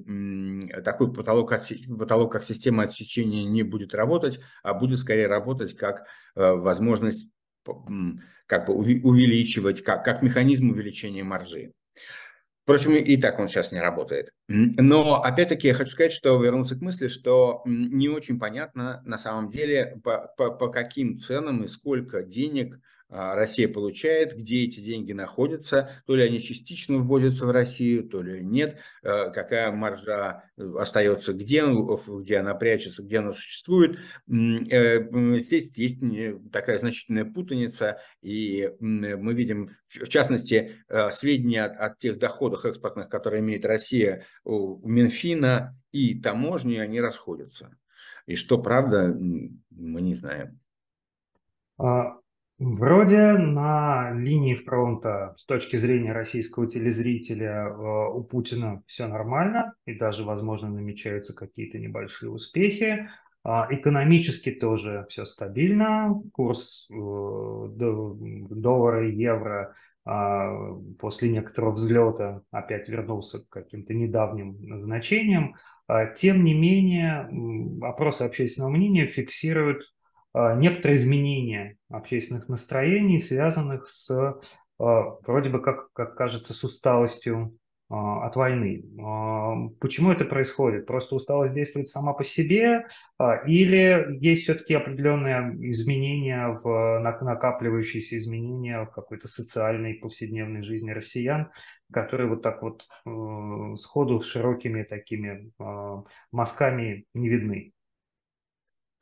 [0.85, 1.55] такой потолок,
[1.99, 7.31] потолок как система отсечения не будет работать, а будет скорее работать как возможность
[8.47, 11.73] как бы увеличивать, как, как механизм увеличения маржи.
[12.65, 14.33] Впрочем, и так он сейчас не работает.
[14.49, 19.51] Но, опять-таки, я хочу сказать, что вернуться к мысли, что не очень понятно на самом
[19.51, 22.81] деле, по, по, по каким ценам и сколько денег
[23.15, 28.45] Россия получает, где эти деньги находятся, то ли они частично вводятся в Россию, то ли
[28.45, 33.99] нет, а, какая маржа э, остается, где, где она прячется, где она существует.
[34.29, 36.01] Э, здесь есть
[36.53, 43.41] такая значительная путаница, и мы видим, в частности, э, сведения от тех доходов экспортных, которые
[43.41, 47.77] имеет Россия у Минфина и таможни, они расходятся.
[48.27, 49.15] И что правда,
[49.71, 50.59] мы не знаем.
[51.79, 52.17] А,
[52.59, 59.95] Вроде на линии фронта с точки зрения российского телезрителя э, у Путина все нормально и
[59.95, 63.09] даже, возможно, намечаются какие-то небольшие успехи.
[63.43, 66.15] А, экономически тоже все стабильно.
[66.33, 75.57] Курс э, доллара и евро а, после некоторого взлета опять вернулся к каким-то недавним значениям.
[75.89, 77.29] А, тем не менее,
[77.83, 79.83] опросы общественного мнения фиксируют
[80.35, 84.11] некоторые изменения общественных настроений, связанных с
[84.79, 87.57] а, вроде бы, как, как кажется, с усталостью
[87.89, 88.83] а, от войны.
[89.81, 90.87] Почему это происходит?
[90.87, 92.87] Просто усталость действует сама по себе
[93.47, 101.51] или есть все-таки определенные изменения, в, накапливающиеся изменения в какой-то социальной повседневной жизни россиян,
[101.93, 102.85] которые вот так вот
[103.79, 105.53] сходу с широкими такими
[106.33, 107.73] мазками не видны?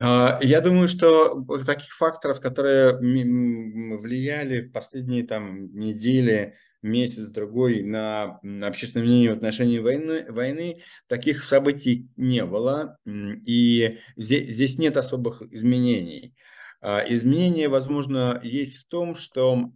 [0.05, 8.37] А, я думаю, что таких факторов, которые влияли в последние там, недели, месяц, другой на
[8.61, 15.41] общественное мнение в отношении войны, войны, таких событий не было, и здесь, здесь нет особых
[15.53, 16.35] изменений.
[16.81, 19.71] А, изменения, возможно, есть в том, что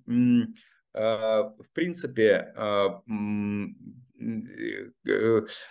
[0.93, 2.89] а, в принципе э,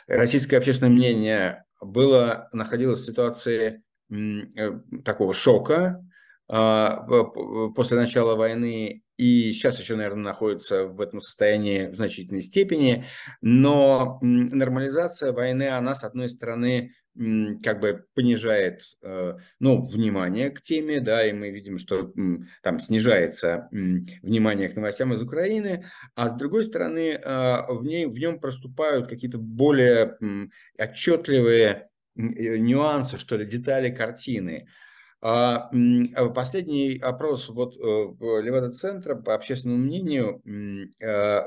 [0.06, 3.85] российское общественное мнение было, находилось в ситуации Э,
[5.04, 6.02] такого шока
[6.48, 7.04] а,
[7.74, 13.06] после начала войны и сейчас еще, наверное, находится в этом состоянии в значительной степени,
[13.40, 16.92] но нормализация войны, она, с одной стороны,
[17.64, 22.12] как бы понижает э, ну, внимание к теме, да, и мы видим, что
[22.62, 28.18] там снижается внимание к новостям из Украины, а с другой стороны, а, в, ней, в
[28.18, 30.18] нем проступают какие-то более
[30.78, 34.68] отчетливые Э, нюансы, что ли, детали картины.
[35.22, 35.70] А,
[36.14, 37.80] а последний опрос вот э,
[38.42, 40.42] Левада-центра по общественному мнению,
[41.00, 41.38] э,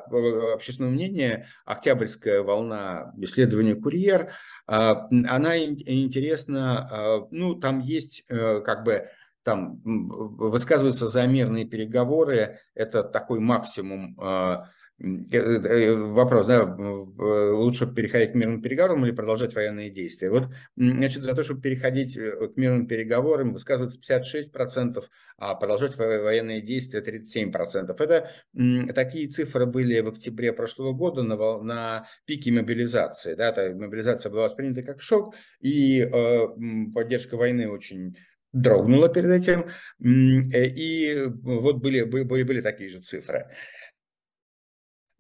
[0.53, 4.33] общественное мнение, октябрьская волна исследования «Курьер»,
[4.65, 9.07] а, она интересна, ну, там есть как бы
[9.43, 18.35] там высказываются за мирные переговоры, это такой максимум Э, э, вопрос, да, лучше переходить к
[18.35, 20.29] мирным переговорам или продолжать военные действия.
[20.29, 25.03] Вот, значит, за то, чтобы переходить э, к мирным переговорам, высказывается 56%,
[25.37, 27.93] а продолжать военные действия 37%.
[27.93, 33.35] Это такие цифры были в октябре прошлого года на, на пике мобилизации.
[33.35, 36.47] Да, мобилизация была воспринята как шок, и э,
[36.93, 38.17] поддержка войны очень
[38.51, 43.45] дрогнула перед этим, и вот были, были, были такие же цифры.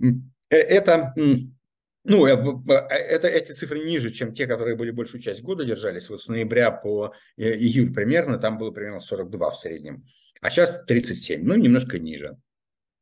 [0.01, 0.07] Э,
[0.49, 1.13] это,
[2.03, 6.09] ну, э, э, это, эти цифры ниже, чем те, которые были большую часть года держались.
[6.09, 10.05] Вот с ноября по июль примерно, там было примерно 42 в среднем.
[10.41, 12.37] А сейчас 37, ну, немножко ниже.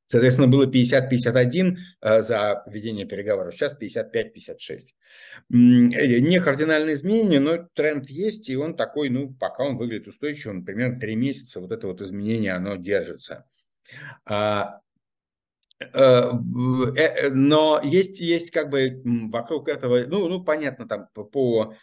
[0.10, 1.76] Соответственно, было 50-51
[2.22, 4.94] за ведение переговоров, сейчас 55-56.
[5.50, 10.98] Не кардинальные изменения, но тренд есть, и он такой, ну, пока он выглядит устойчивым, примерно
[10.98, 13.50] 3 месяца вот это вот изменение, оно держится.
[14.26, 14.80] А
[15.94, 21.76] но есть, есть как бы вокруг этого, ну, ну понятно, там по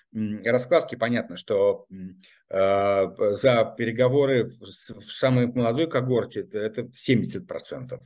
[0.45, 1.86] раскладке понятно, что
[2.51, 8.01] э, за переговоры в самой молодой когорте это 70%.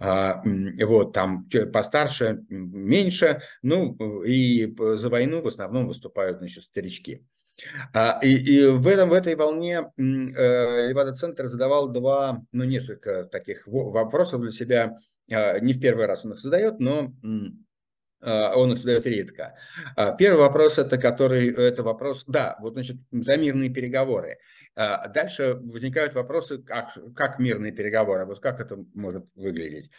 [0.00, 0.42] А,
[0.84, 7.24] вот, там постарше меньше, ну, и за войну в основном выступают, значит, старички.
[7.92, 14.40] А, и, и в, этом, в этой волне Левада-центр задавал два, ну, несколько таких вопросов
[14.40, 14.96] для себя
[15.30, 17.14] не в первый раз он их задает, но
[18.22, 19.56] а, он их задает редко.
[19.96, 24.38] А, первый вопрос, это который, это вопрос, да, вот, значит, за мирные переговоры.
[24.76, 29.90] А дальше возникают вопросы, как, как мирные переговоры, вот как это может выглядеть,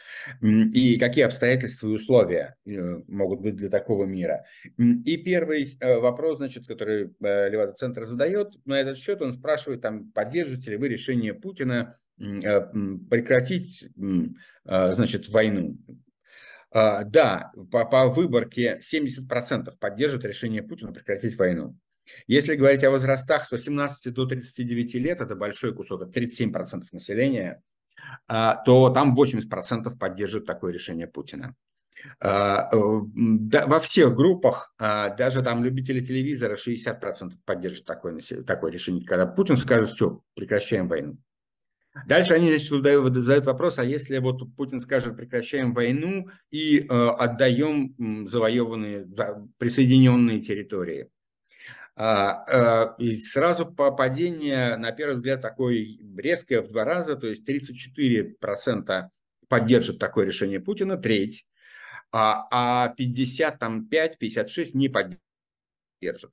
[0.42, 4.46] и какие обстоятельства и условия э, могут быть для такого мира.
[4.78, 10.10] И первый э, вопрос, значит, который э, Левада-центр задает на этот счет, он спрашивает, там,
[10.14, 12.00] поддерживаете ли вы решение Путина
[13.10, 13.90] прекратить,
[14.64, 15.78] значит, войну.
[16.72, 21.78] А, да, по, по выборке 70% поддерживают решение Путина прекратить войну.
[22.28, 27.62] Если говорить о возрастах с 18 до 39 лет, это большой кусок, это 37% населения,
[28.28, 31.56] а, то там 80% поддерживают такое решение Путина.
[32.20, 39.28] А, э, во всех группах, даже там любители телевизора, 60% поддерживают такое, такое решение, когда
[39.28, 41.18] Путин скажет, все, прекращаем войну.
[42.06, 48.28] Дальше они здесь задают, вопрос, а если вот Путин скажет, прекращаем войну и э, отдаем
[48.28, 49.08] завоеванные,
[49.58, 51.10] присоединенные территории,
[51.96, 55.86] а, э, и сразу падение, на первый взгляд, такое
[56.18, 59.10] резкое в два раза, то есть 34%
[59.50, 61.46] поддержат такое решение Путина, треть,
[62.14, 66.32] а 55-56 не поддержат.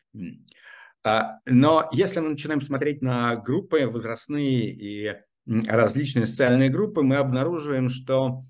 [1.04, 5.16] А, но если мы начинаем смотреть на группы возрастные и
[5.66, 8.44] различные социальные группы, мы обнаруживаем, что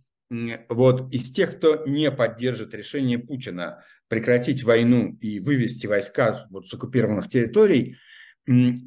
[0.68, 6.74] вот из тех, кто не поддержит решение Путина прекратить войну и вывести войска вот с
[6.74, 7.96] оккупированных территорий,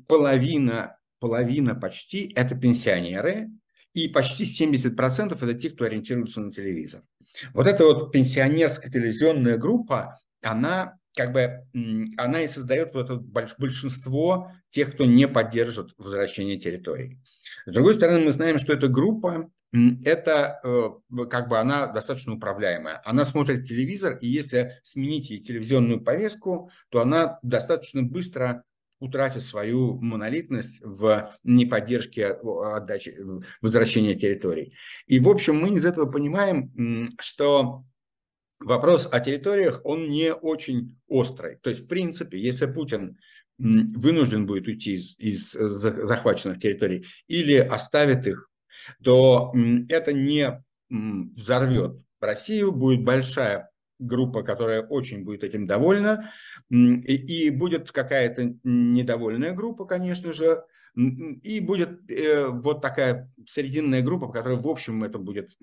[0.08, 3.50] половина, половина почти это пенсионеры,
[3.94, 7.02] и почти 70% это те, кто ориентируется на телевизор.
[7.54, 11.66] Вот эта вот пенсионерская телевизионная группа, она как бы
[12.18, 17.20] она и создает вот это большинство тех, кто не поддержит возвращение территорий.
[17.72, 19.50] С другой стороны, мы знаем, что эта группа
[20.04, 20.90] это э,
[21.30, 23.02] как бы она достаточно управляемая.
[23.06, 28.66] Она смотрит телевизор, и если сменить ей телевизионную повестку, то она достаточно быстро
[29.00, 33.18] утратит свою монолитность в неподдержке отдачи,
[33.62, 34.74] возвращения территорий.
[35.08, 37.86] И, в общем, мы из этого понимаем, что
[38.60, 41.56] вопрос о территориях, он не очень острый.
[41.56, 43.18] То есть, в принципе, если Путин
[43.62, 48.50] вынужден будет уйти из, из захваченных территорий или оставит их
[49.04, 49.54] то
[49.90, 53.71] это не взорвет Россию, будет большая
[54.02, 56.32] группа, которая очень будет этим довольна,
[56.70, 60.64] и, и будет какая-то недовольная группа, конечно же,
[60.96, 65.56] и будет э, вот такая срединная группа, которая, в общем, это будет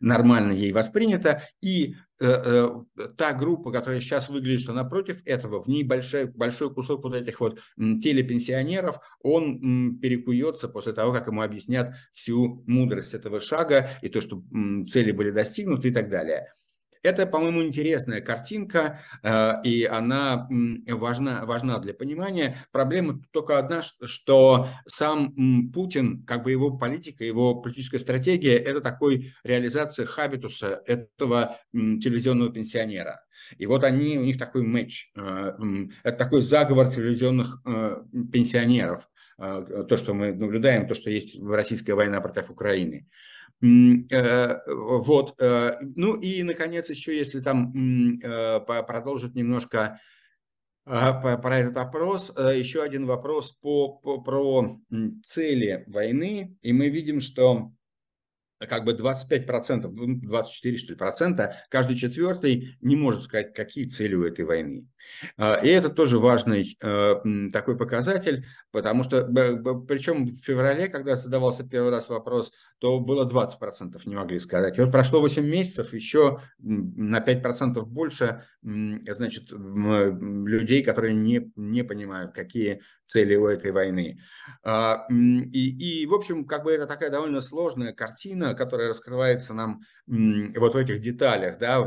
[0.00, 2.70] нормально ей воспринято, и э, э,
[3.16, 7.40] та группа, которая сейчас выглядит, что напротив этого, в ней большой, большой кусок вот этих
[7.40, 14.20] вот телепенсионеров, он перекуется после того, как ему объяснят всю мудрость этого шага и то,
[14.20, 14.42] что
[14.90, 16.52] цели были достигнуты и так далее.
[17.04, 20.48] Это, по-моему, интересная картинка, э, и она
[20.88, 22.56] важна, важна для понимания.
[22.72, 29.34] Проблема только одна, что сам Путин, как бы его политика, его политическая стратегия, это такой
[29.44, 33.22] реализация хабитуса этого телевизионного пенсионера.
[33.58, 35.52] И вот они, у них такой матч, э,
[36.04, 38.02] это такой заговор телевизионных э,
[38.32, 43.08] пенсионеров, то, что мы наблюдаем, то, что есть российская война против Украины.
[44.10, 45.40] Э, вот.
[45.40, 50.00] Э, ну и, наконец, еще если там э, продолжить немножко
[50.84, 54.78] про этот вопрос, еще один вопрос по, по, про
[55.24, 56.58] цели войны.
[56.60, 57.72] И мы видим, что
[58.58, 64.14] как бы 25 процентов, 24 что ли процента, каждый четвертый не может сказать, какие цели
[64.14, 64.86] у этой войны.
[65.36, 67.14] А, и это тоже важный э,
[67.52, 69.24] такой показатель, потому что,
[69.88, 74.78] причем в феврале, когда задавался первый раз вопрос, то было 20 процентов не могли сказать.
[74.78, 81.82] И вот прошло 8 месяцев, еще на 5 процентов больше, значит, людей, которые не, не
[81.82, 84.18] понимают, какие цели у этой войны.
[84.62, 89.82] А, и, и, в общем, как бы это такая довольно сложная картина, которая раскрывается нам
[90.06, 91.82] вот в этих деталях, да,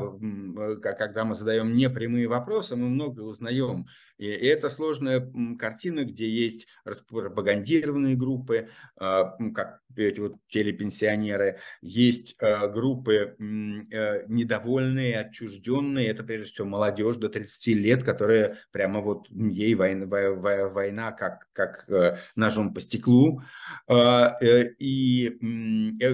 [0.81, 3.87] когда мы задаем непрямые вопросы, мы много узнаем.
[4.17, 6.67] И, это сложная картина, где есть
[7.07, 16.51] пропагандированные группы, а, как эти вот телепенсионеры, есть а, группы э, недовольные, отчужденные, это прежде
[16.51, 22.73] всего молодежь до 30 лет, которая прямо вот ей война, война как, как э, ножом
[22.73, 23.41] по стеклу.
[23.87, 25.37] А, э, и,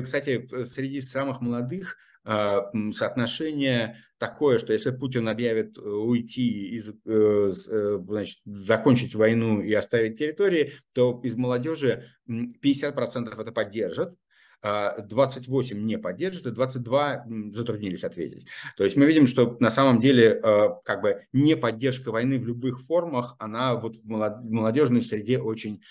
[0.03, 7.99] кстати, среди самых молодых соотношение такое, что если Путин объявит э, уйти, из, э, э,
[8.07, 14.15] значит, закончить войну и оставить территории, то из молодежи 50% это поддержат,
[14.61, 18.45] 28 не поддерживают, и 22 затруднились ответить.
[18.77, 20.39] То есть мы видим, что на самом деле
[20.85, 25.81] как бы не поддержка войны в любых формах, она вот в молодежной среде очень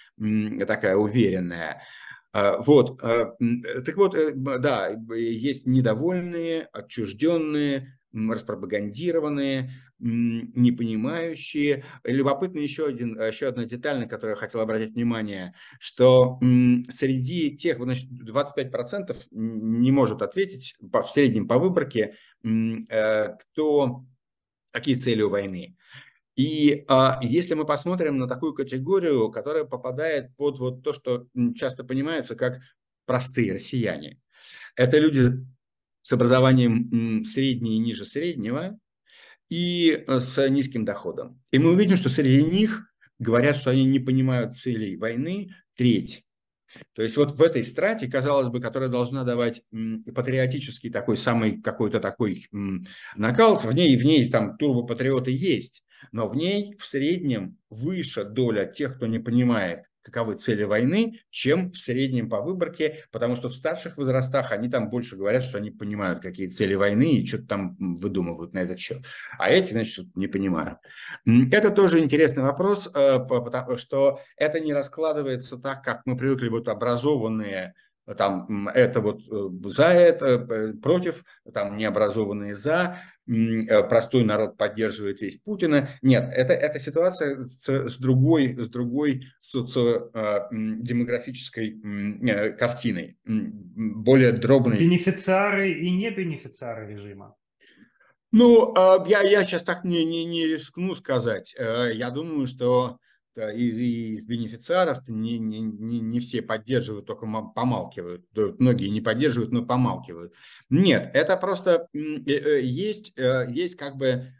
[0.67, 1.83] такая уверенная.
[2.33, 11.85] Вот, так вот, да, есть недовольные, отчужденные, распропагандированные, не понимающие.
[12.05, 16.39] Любопытно еще, один, еще одна деталь, на которую я хотел обратить внимание, что
[16.89, 24.05] среди тех, значит, 25% не может ответить по, в среднем по выборке, э, кто,
[24.73, 25.77] какие цели у войны.
[26.35, 31.85] И а, если мы посмотрим на такую категорию, которая попадает под вот то, что часто
[31.85, 32.61] понимается как
[33.05, 34.19] простые россияне,
[34.77, 35.45] это люди
[36.03, 38.79] с образованием среднее и ниже среднего
[39.49, 41.41] и э, с низким доходом.
[41.51, 42.85] И мы увидим, что среди них
[43.19, 46.25] говорят, что они не понимают целей войны, треть.
[46.95, 49.63] То есть вот в этой страте, казалось бы, которая должна давать
[50.15, 52.49] патриотический такой самый какой-то такой
[53.15, 58.65] накал, в ней, в ней там турбопатриоты есть, но в ней в среднем выше доля
[58.65, 63.55] тех, кто не понимает каковы цели войны, чем в среднем по выборке, потому что в
[63.55, 67.77] старших возрастах они там больше говорят, что они понимают, какие цели войны и что-то там
[67.79, 68.99] выдумывают на этот счет.
[69.39, 70.79] А эти, значит, не понимают.
[71.27, 76.69] Это тоже интересный вопрос, э, потому что это не раскладывается так, как мы привыкли, вот
[76.69, 77.75] образованные
[78.17, 81.25] там это вот э, за это, э, против,
[81.55, 85.91] там необразованные за, э, простой народ поддерживает весь Путина.
[86.03, 91.77] Нет, это, это ситуация с, с другой, с другой социодемографической
[92.59, 94.79] картиной, более дробной.
[94.79, 97.37] Бенефициары и не бенефициары режима.
[98.33, 98.75] Ну,
[99.07, 101.55] я, я сейчас так не, не, не рискну сказать.
[101.59, 102.99] Я думаю, что
[103.37, 108.27] и из бенефициаров не, не, не, не все поддерживают, только помалкивают.
[108.59, 110.35] Многие не поддерживают, но помалкивают.
[110.71, 114.33] Нет, это просто э, э, есть, э, есть как бы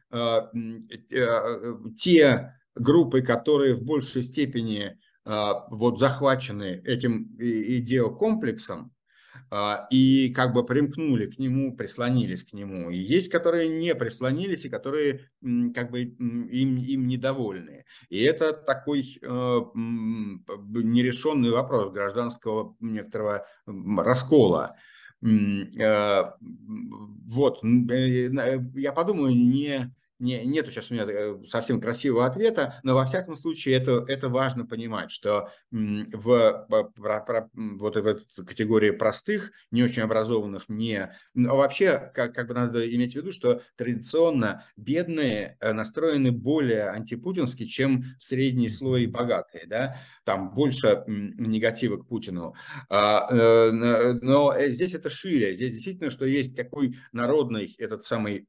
[1.97, 8.93] те группы, которые в большей степени вот захвачены этим идеокомплексом,
[9.91, 12.91] и как бы примкнули к нему, прислонились к нему.
[12.91, 15.29] И есть, которые не прислонились и которые
[15.75, 17.85] как бы им, им недовольны.
[18.09, 19.27] И это такой э,
[19.75, 24.77] нерешенный вопрос гражданского некоторого раскола.
[25.23, 28.31] Э, вот, э,
[28.75, 33.35] я подумаю, не не, нету сейчас у меня э, совсем красивого ответа, но во всяком
[33.35, 39.83] случае это, это важно понимать, что в, про, про, вот в этой категории простых, не
[39.83, 40.99] очень образованных, не...
[41.01, 46.91] А вообще, как, как бы надо иметь в виду, что традиционно бедные э, настроены более
[46.91, 52.55] антипутински, чем средний слой богатые, да, там больше негатива к Путину.
[52.89, 53.71] А, э,
[54.23, 58.47] но здесь это шире, здесь действительно, что есть такой народный, этот самый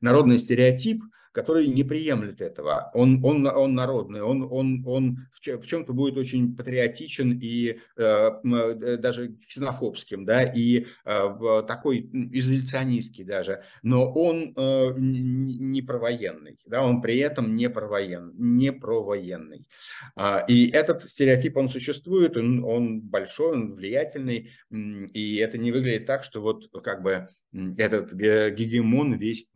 [0.00, 1.02] народный стереотип,
[1.32, 2.90] который не приемлет этого.
[2.94, 8.96] Он, он, он народный, он, он, он в чем-то будет очень патриотичен и э, э,
[8.96, 17.00] даже ксенофобским, да, и э, такой изоляционистский даже, но он э, не провоенный, да, он
[17.00, 19.68] при этом не провоенный, не провоенный.
[20.16, 26.06] А, и этот стереотип, он существует, он, он большой, он влиятельный, и это не выглядит
[26.06, 27.28] так, что вот как бы
[27.76, 29.50] этот э, гегемон весь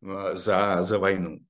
[0.00, 1.40] за, за войну.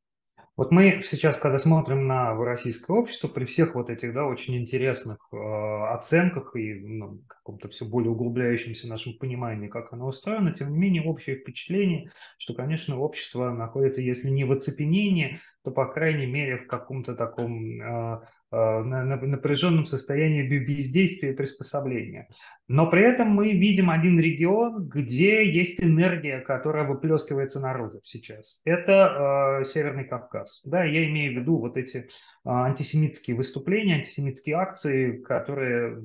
[0.60, 5.16] Вот мы сейчас, когда смотрим на российское общество, при всех вот этих да, очень интересных
[5.32, 10.78] э, оценках и ну, каком-то все более углубляющемся нашем понимании, как оно устроено, тем не
[10.78, 16.58] менее общее впечатление, что, конечно, общество находится, если не в оцепенении, то, по крайней мере,
[16.58, 18.20] в каком-то таком э,
[18.52, 22.28] Э, напряженном состоянии бездействия и приспособления.
[22.66, 28.60] Но при этом мы видим один регион, где есть энергия, которая выплескивается наружу сейчас.
[28.64, 30.62] Это э, Северный Кавказ.
[30.64, 32.06] Да, я имею в виду вот эти э,
[32.44, 36.02] антисемитские выступления, антисемитские акции, которые,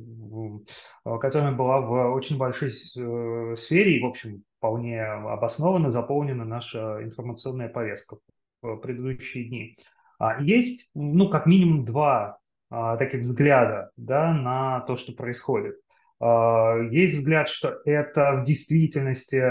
[1.03, 6.99] э, которыми была в очень большой э, сфере и, в общем, вполне обоснованно заполнена наша
[7.01, 8.17] информационная повестка
[8.61, 9.77] в предыдущие дни.
[9.79, 9.94] А,
[10.39, 12.39] есть, ну, как минимум два
[12.69, 15.75] а, таких взгляда да, на то, что происходит.
[16.19, 19.41] А, есть взгляд, что это в действительности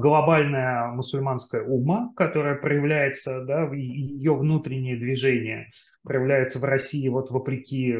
[0.00, 5.70] глобальная мусульманская ума, которая проявляется, да, ее внутреннее движение
[6.04, 7.96] проявляется в России вот вопреки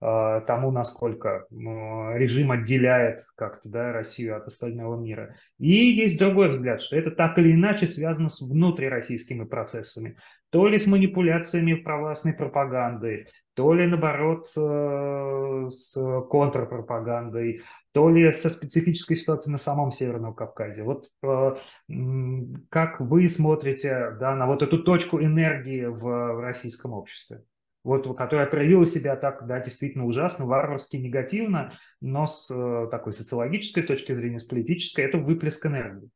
[0.00, 5.34] тому, насколько режим отделяет как-то да, Россию от остального мира.
[5.58, 10.16] И есть другой взгляд, что это так или иначе связано с внутрироссийскими процессами.
[10.54, 15.98] То ли с манипуляциями провластной пропагандой, то ли наоборот э, с
[16.30, 20.84] контрпропагандой, то ли со специфической ситуацией на самом Северном Кавказе.
[20.84, 21.56] Вот э,
[22.68, 27.42] как вы смотрите да, на вот эту точку энергии в, в российском обществе?
[27.82, 33.82] Вот, которая проявила себя так, да, действительно ужасно, варварски, негативно, но с э, такой социологической
[33.82, 36.10] точки зрения, с политической, это выплеск энергии.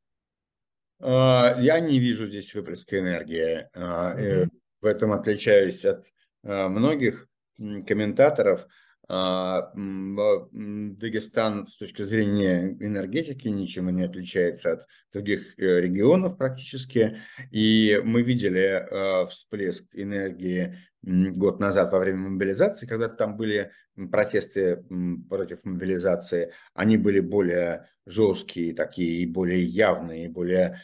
[1.00, 3.68] А, я не вижу здесь выплеска энергии.
[3.74, 4.48] Mm-hmm.
[4.80, 6.04] В этом отличаюсь от
[6.44, 8.66] а, многих комментаторов.
[9.10, 17.18] А, Дагестан с точки зрения энергетики ничем не отличается от других э, регионов практически.
[17.50, 23.70] И мы видели а, всплеск энергии год назад во время мобилизации, когда там были
[24.10, 24.84] протесты
[25.28, 30.80] против мобилизации, они были более жесткие, такие, и более явные, и более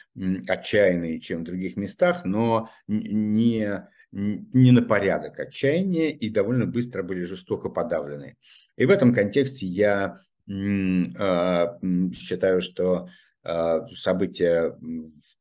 [0.48, 7.22] отчаянные, чем в других местах, но не не на порядок отчаяния и довольно быстро были
[7.22, 8.36] жестоко подавлены.
[8.76, 11.78] И в этом контексте я а,
[12.14, 13.08] считаю, что
[13.42, 14.78] а, события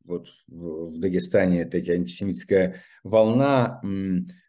[0.03, 3.81] вот в Дагестане, эта антисемитская волна,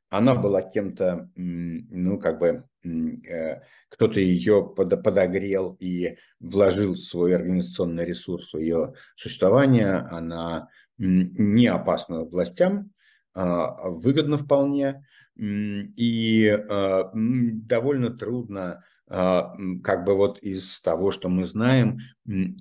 [0.08, 8.52] она была кем-то, ну, как бы, э, кто-то ее подогрел и вложил свой организационный ресурс
[8.52, 10.68] в ее существование, она
[10.98, 12.93] не опасна властям,
[13.35, 15.05] выгодно вполне
[15.37, 21.99] и а, довольно трудно а, как бы вот из того, что мы знаем,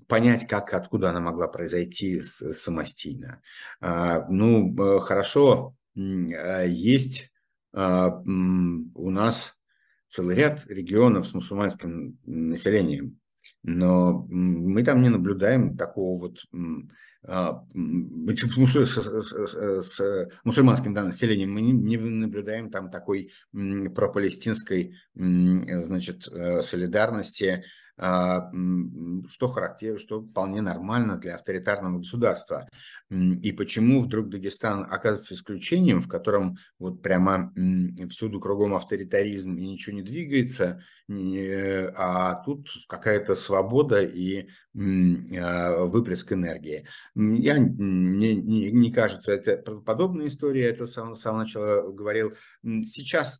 [0.07, 3.41] понять, как, откуда она могла произойти самостийно.
[3.81, 7.31] Ну, хорошо, есть
[7.73, 9.53] у нас
[10.07, 13.19] целый ряд регионов с мусульманским населением,
[13.63, 16.57] но мы там не наблюдаем такого вот а,
[18.85, 27.63] с, с, с мусульманским да, населением мы не, наблюдаем там такой пропалестинской значит, э, солидарности,
[27.95, 28.49] а,
[29.29, 32.67] что характерно, что вполне нормально для авторитарного государства.
[33.09, 37.53] И почему вдруг Дагестан оказывается исключением, в котором вот прямо
[38.09, 46.87] всюду кругом авторитаризм и ничего не двигается, а тут какая-то свобода и а, выплеск энергии.
[47.13, 52.33] Я, мне не, кажется, это подобная история, это с самого, самого начала говорил.
[52.63, 53.39] Сейчас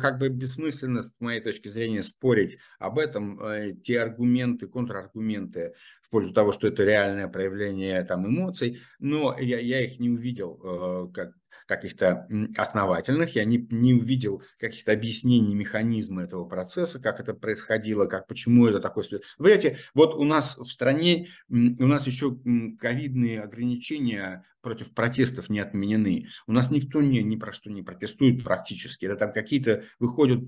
[0.00, 3.40] как бы бессмысленно, с моей точки зрения, спорить об этом.
[3.40, 5.72] Э, те аргументы, контраргументы
[6.10, 11.12] пользу того, что это реальное проявление там, эмоций, но я, я их не увидел э,
[11.14, 11.32] как
[11.70, 18.26] каких-то основательных, я не, не увидел каких-то объяснений механизма этого процесса, как это происходило, как,
[18.26, 19.04] почему это такое.
[19.38, 22.36] Вы знаете, вот у нас в стране, у нас еще
[22.80, 26.26] ковидные ограничения против протестов не отменены.
[26.46, 29.06] У нас никто ни, ни про что не протестует практически.
[29.06, 30.40] Это там какие-то выходят,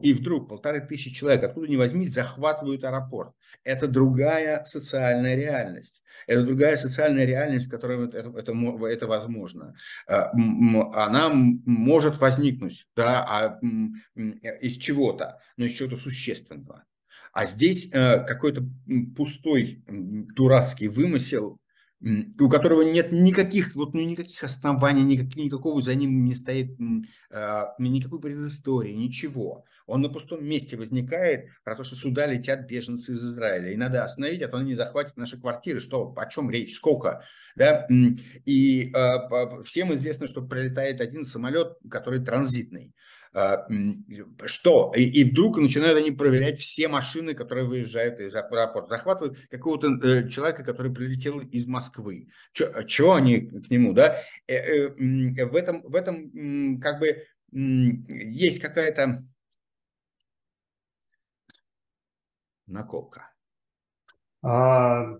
[0.00, 3.32] и вдруг полторы тысячи человек, откуда ни возьмись, захватывают аэропорт.
[3.62, 6.02] Это другая социальная реальность.
[6.26, 8.52] Это другая социальная реальность, в которой это, это,
[8.86, 9.74] это возможно.
[10.06, 13.60] А, она может возникнуть да, а,
[14.60, 16.84] из чего-то, но из чего-то существенного.
[17.34, 18.62] А здесь э, какой-то
[19.16, 21.58] пустой дурацкий вымысел,
[22.38, 26.76] у которого нет никаких, вот, ну, никаких оснований, никаких, никакого за ним не стоит,
[27.30, 29.64] а, никакой предыстории, ничего.
[29.86, 33.70] Он на пустом месте возникает про то, что сюда летят беженцы из Израиля.
[33.70, 35.80] И надо остановить, а то они захватят наши квартиры.
[35.80, 37.22] Что, о чем речь, сколько?
[37.56, 37.86] Да?
[38.44, 42.94] И э, всем известно, что прилетает один самолет, который транзитный.
[43.36, 43.66] А,
[44.46, 44.92] что?
[44.94, 48.90] И, и вдруг начинают они проверять все машины, которые выезжают из аэропорта.
[48.90, 52.28] Захватывают какого-то э, человека, который прилетел из Москвы.
[52.52, 54.20] Чего они к нему, да?
[54.46, 59.24] Э, э, в этом, в этом как бы есть какая-то
[62.66, 63.32] наколка.
[64.42, 65.18] А,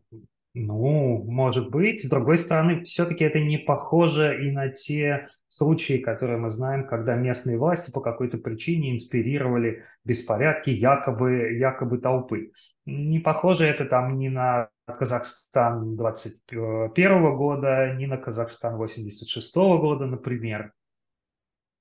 [0.54, 2.04] ну, может быть.
[2.04, 7.16] С другой стороны, все-таки это не похоже и на те случаи, которые мы знаем, когда
[7.16, 12.52] местные власти по какой-то причине инспирировали беспорядки якобы, якобы толпы.
[12.86, 20.72] Не похоже это там ни на Казахстан 21 года, ни на Казахстан 86 года, например.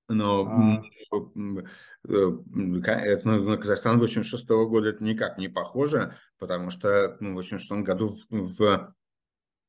[0.09, 0.83] Но а...
[2.91, 8.17] это, на Казахстан 86 года это никак не похоже, потому что ну, в 86 году
[8.29, 8.95] в, в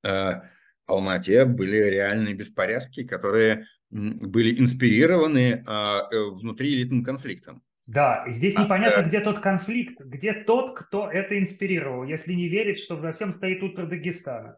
[0.03, 0.43] э,
[0.87, 7.63] Алмате были реальные беспорядки, которые были инспирированы а, э, внутри элитным конфликтом.
[7.87, 12.33] Да, и здесь а, непонятно, а, где тот конфликт, где тот, кто это инспирировал, если
[12.33, 14.57] не верить, что за всем стоит утро Дагестана.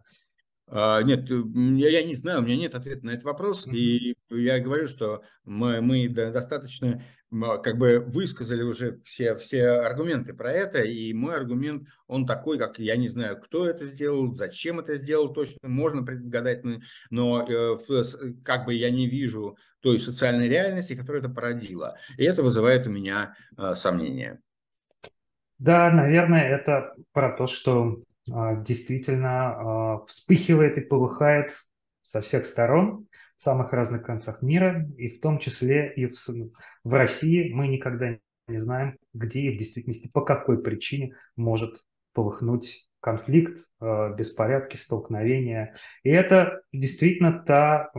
[0.69, 1.43] А, нет, э,
[1.77, 3.67] я, я не знаю, у меня нет ответа на этот вопрос.
[3.69, 10.53] И я говорю, что мы, мы достаточно как бы высказали уже все, все аргументы про
[10.53, 14.95] это, и мой аргумент, он такой, как я не знаю, кто это сделал, зачем это
[14.95, 16.63] сделал точно, можно предугадать,
[17.11, 17.77] но э,
[18.45, 21.97] как бы я не вижу той социальной реальности, которая это породила.
[22.17, 24.41] И это вызывает у меня э, сомнения.
[25.59, 31.53] Да, наверное, это про то, что а, действительно а, вспыхивает и полыхает
[32.03, 33.07] со всех сторон,
[33.37, 36.15] в самых разных концах мира, и в том числе и в,
[36.85, 38.19] в России мы никогда
[38.49, 45.77] не знаем, где и в действительности, по какой причине может полыхнуть конфликт, а, беспорядки, столкновения.
[46.03, 47.91] И это действительно та,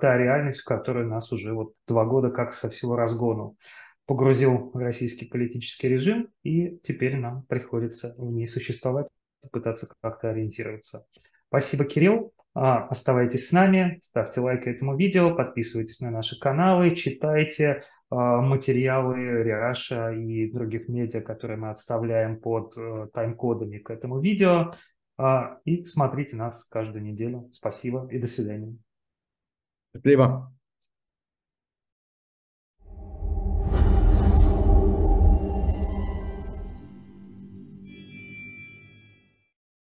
[0.00, 3.56] та реальность, в которой нас уже вот два года как со всего разгону
[4.06, 9.06] погрузил российский политический режим, и теперь нам приходится в ней существовать
[9.50, 11.06] пытаться как-то ориентироваться.
[11.48, 12.32] Спасибо, Кирилл.
[12.54, 19.42] А, оставайтесь с нами, ставьте лайк этому видео, подписывайтесь на наши каналы, читайте а, материалы
[19.42, 24.72] Реаша и других медиа, которые мы отставляем под э, тайм-кодами к этому видео.
[25.18, 27.50] А, и смотрите нас каждую неделю.
[27.52, 28.76] Спасибо и до свидания.
[29.90, 30.54] Спасибо.